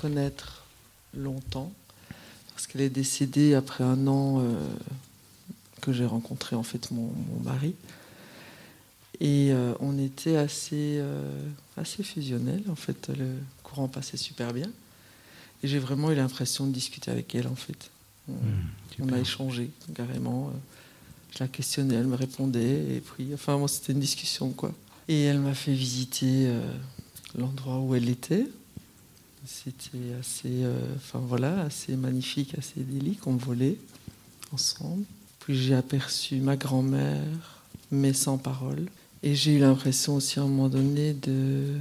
connaître 0.00 0.64
longtemps, 1.16 1.72
parce 2.64 2.72
qu'elle 2.72 2.82
est 2.82 2.90
décédée 2.90 3.54
après 3.54 3.84
un 3.84 4.06
an 4.06 4.42
que 5.84 5.92
j'ai 5.92 6.06
rencontré 6.06 6.56
en 6.56 6.62
fait 6.62 6.90
mon, 6.90 7.12
mari. 7.44 7.74
Et 9.20 9.52
euh, 9.52 9.74
on 9.80 9.98
était 9.98 10.36
assez, 10.36 10.96
euh, 10.98 11.30
assez 11.76 12.02
fusionnels. 12.02 12.64
En 12.68 12.74
fait, 12.74 13.10
le 13.16 13.26
courant 13.62 13.86
passait 13.86 14.16
super 14.16 14.52
bien. 14.52 14.68
Et 15.62 15.68
j'ai 15.68 15.78
vraiment 15.78 16.10
eu 16.10 16.14
l'impression 16.14 16.66
de 16.66 16.72
discuter 16.72 17.10
avec 17.10 17.34
elle, 17.34 17.46
en 17.46 17.54
fait. 17.54 17.90
On, 18.28 18.32
hmm, 19.04 19.14
a 19.14 19.18
échangé 19.18 19.70
carrément. 19.94 20.48
Euh, 20.48 20.58
je 21.34 21.40
la 21.40 21.48
questionnais, 21.48 21.94
elle 21.94 22.06
me 22.06 22.16
répondait. 22.16 22.96
Et 22.96 23.00
puis, 23.00 23.28
enfin, 23.34 23.56
moi, 23.58 23.68
c'était 23.68 23.92
une 23.92 24.00
discussion, 24.00 24.50
quoi. 24.50 24.72
Et 25.06 25.22
elle 25.24 25.38
m'a 25.38 25.54
fait 25.54 25.74
visiter 25.74 26.50
l'endroit 27.36 27.78
où 27.78 27.94
elle 27.94 28.08
était. 28.08 28.46
C'était 29.46 30.14
assez, 30.18 30.64
enfin 30.96 31.20
voilà, 31.20 31.60
assez 31.62 31.96
magnifique, 31.96 32.56
assez 32.58 32.80
idyllique. 32.80 33.26
On 33.26 33.36
volait 33.36 33.76
ensemble. 34.52 35.04
Puis 35.40 35.56
j'ai 35.56 35.74
aperçu 35.74 36.36
ma 36.36 36.56
grand-mère, 36.56 37.22
mais 37.90 38.12
sans 38.12 38.38
parole. 38.38 38.86
Et 39.22 39.34
j'ai 39.34 39.54
eu 39.54 39.58
l'impression 39.58 40.16
aussi 40.16 40.38
à 40.38 40.42
un 40.42 40.46
moment 40.46 40.68
donné 40.68 41.14
de, 41.14 41.76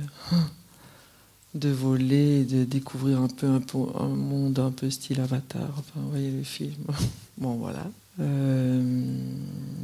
de 1.55 1.69
voler, 1.69 2.45
de 2.45 2.63
découvrir 2.63 3.19
un 3.21 3.27
peu 3.27 3.47
un, 3.47 3.61
un 3.99 4.07
monde 4.07 4.59
un 4.59 4.71
peu 4.71 4.89
style 4.89 5.21
Avatar. 5.21 5.69
Enfin, 5.77 5.99
vous 6.01 6.09
voyez 6.09 6.31
le 6.31 6.43
film. 6.43 6.83
bon, 7.37 7.55
voilà. 7.55 7.89
Euh, 8.19 8.81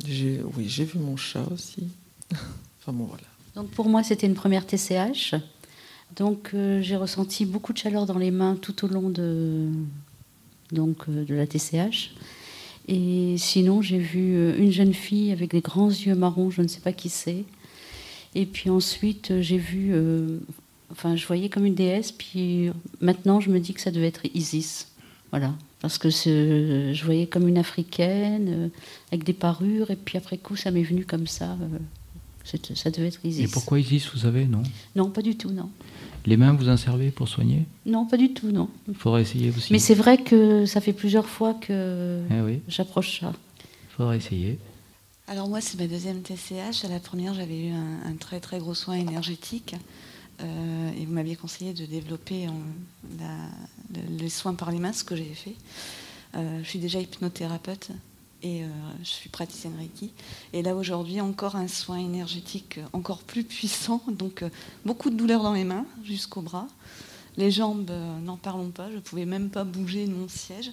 oui, 0.05 0.67
j'ai 0.67 0.86
vu 0.86 1.00
mon 1.00 1.17
chat 1.17 1.45
aussi. 1.51 1.88
enfin, 2.31 2.93
bon, 2.93 3.05
voilà. 3.05 3.24
Donc 3.55 3.69
pour 3.71 3.89
moi, 3.89 4.03
c'était 4.03 4.27
une 4.27 4.36
première 4.36 4.65
TCH. 4.65 5.36
Donc 6.16 6.51
euh, 6.54 6.82
j'ai 6.82 6.96
ressenti 6.96 7.46
beaucoup 7.46 7.74
de 7.74 7.78
chaleur 7.78 8.06
dans 8.06 8.18
les 8.18 8.32
mains 8.32 8.56
tout 8.56 8.86
au 8.86 8.88
long 8.88 9.10
de, 9.10 9.68
donc, 10.72 10.98
euh, 11.08 11.24
de 11.24 11.36
la 11.36 11.46
TCH. 11.46 12.13
Et 12.88 13.36
sinon, 13.38 13.82
j'ai 13.82 14.00
vu 14.00 14.36
euh, 14.36 14.58
une 14.58 14.72
jeune 14.72 14.94
fille 14.94 15.32
avec 15.32 15.51
des 15.51 15.62
grands 15.62 15.89
yeux 15.89 16.16
marrons, 16.16 16.50
je 16.50 16.62
ne 16.62 16.68
sais 16.68 16.80
pas 16.80 16.92
qui 16.92 17.10
c'est. 17.10 17.46
Et 18.36 18.46
puis 18.46 18.70
ensuite, 18.70 19.42
j'ai 19.42 19.58
vu, 19.58 19.92
enfin, 20.92 21.16
je 21.16 21.25
voyais 21.25 21.50
comme 21.50 21.66
une 21.66 21.74
déesse. 21.74 22.12
Puis 22.12 22.70
maintenant, 23.01 23.39
je 23.39 23.50
me 23.50 23.60
dis 23.60 23.74
que 23.74 23.82
ça 23.82 23.89
devait 23.89 24.06
être 24.06 24.22
Isis. 24.36 24.89
Voilà. 25.32 25.56
Parce 25.82 25.98
que 25.98 26.12
je 26.12 27.04
voyais 27.04 27.25
comme 27.25 27.48
une 27.48 27.58
africaine, 27.58 28.70
avec 29.12 29.24
des 29.24 29.34
parures. 29.34 29.89
Et 29.89 29.96
puis 29.96 30.20
après 30.20 30.38
coup, 30.38 30.56
ça 30.56 30.70
m'est 30.70 30.84
venu 30.84 31.06
comme 31.06 31.25
ça. 31.25 31.58
Ça 32.43 32.89
devait 32.89 33.08
être 33.08 33.19
Isis. 33.24 33.46
Et 33.46 33.48
pourquoi 33.48 33.79
Isis, 33.79 34.10
vous 34.12 34.19
savez, 34.19 34.46
non 34.46 34.63
Non, 34.96 35.10
pas 35.10 35.22
du 35.22 35.36
tout, 35.36 35.51
non. 35.51 35.69
Les 36.25 36.38
mains, 36.38 36.53
vous 36.53 36.69
en 36.69 36.77
servez 36.77 37.12
pour 37.12 37.27
soigner 37.27 37.65
Non, 37.86 38.05
pas 38.05 38.17
du 38.17 38.34
tout, 38.34 38.51
non. 38.51 38.69
Il 38.88 38.96
faudrait 38.96 39.22
essayer 39.22 39.50
aussi. 39.55 39.72
Mais 39.72 39.79
c'est 39.79 39.96
vrai 39.96 40.17
que 40.17 40.65
ça 40.65 40.81
fait 40.81 40.93
plusieurs 40.93 41.27
fois 41.27 41.53
que 41.53 42.22
eh 42.29 42.62
j'approche 42.67 43.22
ça. 43.22 43.34
Il 43.63 43.96
faudrait 43.96 44.17
essayer. 44.17 44.60
Alors 45.27 45.48
moi, 45.48 45.62
c'est 45.62 45.79
ma 45.79 45.88
deuxième 45.88 46.22
TCH. 46.22 46.86
À 46.86 46.88
la 46.89 47.00
première, 47.00 47.34
j'avais 47.34 47.67
eu 47.67 47.72
un, 47.72 48.15
très 48.19 48.39
très 48.39 48.59
gros 48.59 48.74
soin 48.74 48.96
énergétique. 48.96 49.75
Euh, 50.42 50.92
et 51.00 51.05
vous 51.05 51.14
m'aviez 51.14 51.35
conseillé 51.35 51.74
de 51.74 51.85
développer 51.85 52.48
les 54.18 54.29
soins 54.29 54.53
par 54.55 54.72
les 54.72 54.79
mains, 54.79 54.94
ce 54.94 55.03
que 55.03 55.16
j'ai 55.16 55.25
fait. 55.25 55.55
Euh, 56.35 56.59
je 56.64 56.70
suis 56.70 56.79
déjà 56.79 57.00
hypnothérapeute 57.00 57.92
et 58.42 58.64
euh, 58.64 58.68
je 59.04 59.10
suis 59.10 59.30
praticienne 59.30 59.75
Reiki. 59.78 60.12
Et 60.54 60.62
là 60.62 60.75
aujourd'hui 60.75 61.22
encore 61.22 61.56
un 61.56 61.68
soin 61.68 61.98
énergétique 61.98 62.80
encore 62.94 63.20
plus 63.20 63.44
puissant, 63.44 64.02
donc 64.08 64.44
euh, 64.44 64.50
beaucoup 64.86 65.10
de 65.10 65.16
douleurs 65.16 65.44
dans 65.44 65.54
les 65.54 65.64
mains 65.64 65.86
jusqu'au 66.04 66.42
bras. 66.42 66.68
Les 67.38 67.52
jambes, 67.52 67.90
euh, 67.90 68.20
n'en 68.20 68.38
parlons 68.38 68.70
pas, 68.70 68.90
je 68.90 68.96
ne 68.96 69.02
pouvais 69.02 69.25
même 69.25 69.50
pas 69.50 69.64
bouger 69.64 70.06
de 70.08 70.14
mon 70.14 70.28
siège. 70.28 70.72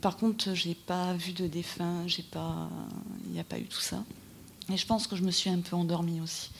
par 0.00 0.16
contre, 0.16 0.54
j'ai 0.54 0.74
pas 0.74 1.14
vu 1.14 1.32
de 1.32 1.46
défunt, 1.46 2.04
il 2.06 3.32
n'y 3.32 3.40
a 3.40 3.44
pas 3.44 3.58
eu 3.58 3.64
tout 3.64 3.80
ça. 3.80 4.04
Et 4.72 4.76
je 4.76 4.86
pense 4.86 5.06
que 5.06 5.16
je 5.16 5.22
me 5.22 5.30
suis 5.30 5.50
un 5.50 5.60
peu 5.60 5.74
endormie 5.74 6.20
aussi. 6.20 6.50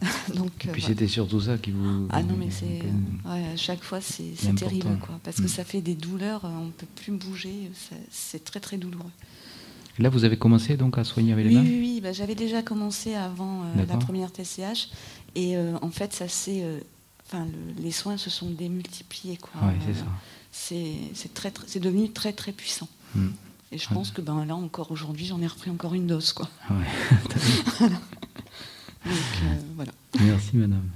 Donc, 0.34 0.66
et 0.66 0.68
puis 0.68 0.82
c'était 0.82 1.08
surtout 1.08 1.40
ça 1.40 1.58
qui 1.58 1.72
vous. 1.72 2.06
Ah 2.10 2.22
non, 2.22 2.34
mais 2.38 2.50
c'est. 2.50 2.82
à 3.28 3.56
chaque 3.56 3.82
fois, 3.82 4.00
c'est 4.00 4.34
terrible, 4.54 4.98
quoi. 5.00 5.18
Parce 5.24 5.38
que 5.38 5.44
mm. 5.44 5.48
ça 5.48 5.64
fait 5.64 5.80
des 5.80 5.94
douleurs, 5.94 6.42
on 6.44 6.66
ne 6.66 6.70
peut 6.70 6.86
plus 6.96 7.12
bouger, 7.12 7.70
c'est 8.10 8.44
très, 8.44 8.60
très 8.60 8.76
douloureux. 8.76 9.10
Là, 9.98 10.08
vous 10.10 10.24
avez 10.24 10.36
commencé 10.36 10.76
donc 10.76 10.96
à 10.96 11.04
soigner 11.04 11.32
avec 11.32 11.46
les 11.46 11.54
mains 11.54 11.62
Oui, 11.62 11.78
oui, 11.80 12.00
bah, 12.00 12.12
j'avais 12.12 12.36
déjà 12.36 12.62
commencé 12.62 13.14
avant 13.14 13.62
euh, 13.62 13.84
la 13.88 13.96
première 13.96 14.30
TCH. 14.30 14.90
Et 15.34 15.56
euh, 15.56 15.76
en 15.82 15.90
fait, 15.90 16.12
ça 16.12 16.28
c'est. 16.28 16.62
Euh, 16.62 16.78
enfin, 17.26 17.46
les 17.78 17.90
soins 17.90 18.16
se 18.16 18.30
sont 18.30 18.50
démultipliés, 18.50 19.36
quoi. 19.36 19.60
Ouais, 19.66 19.74
c'est 19.86 19.94
ça. 19.94 20.06
C'est 21.14 21.34
très, 21.34 21.50
très, 21.50 21.80
devenu 21.80 22.10
très, 22.10 22.32
très 22.32 22.52
puissant. 22.52 22.88
Mm. 23.14 23.28
Et 23.70 23.78
je 23.78 23.88
pense 23.88 24.10
que 24.12 24.22
ben, 24.22 24.46
là, 24.46 24.54
encore 24.54 24.90
aujourd'hui, 24.92 25.26
j'en 25.26 25.42
ai 25.42 25.46
repris 25.46 25.70
encore 25.70 25.94
une 25.94 26.06
dose, 26.06 26.32
quoi. 26.32 26.48
Ouais. 26.70 27.88
Euh. 29.08 29.84
Merci, 30.20 30.56
madame. 30.56 30.90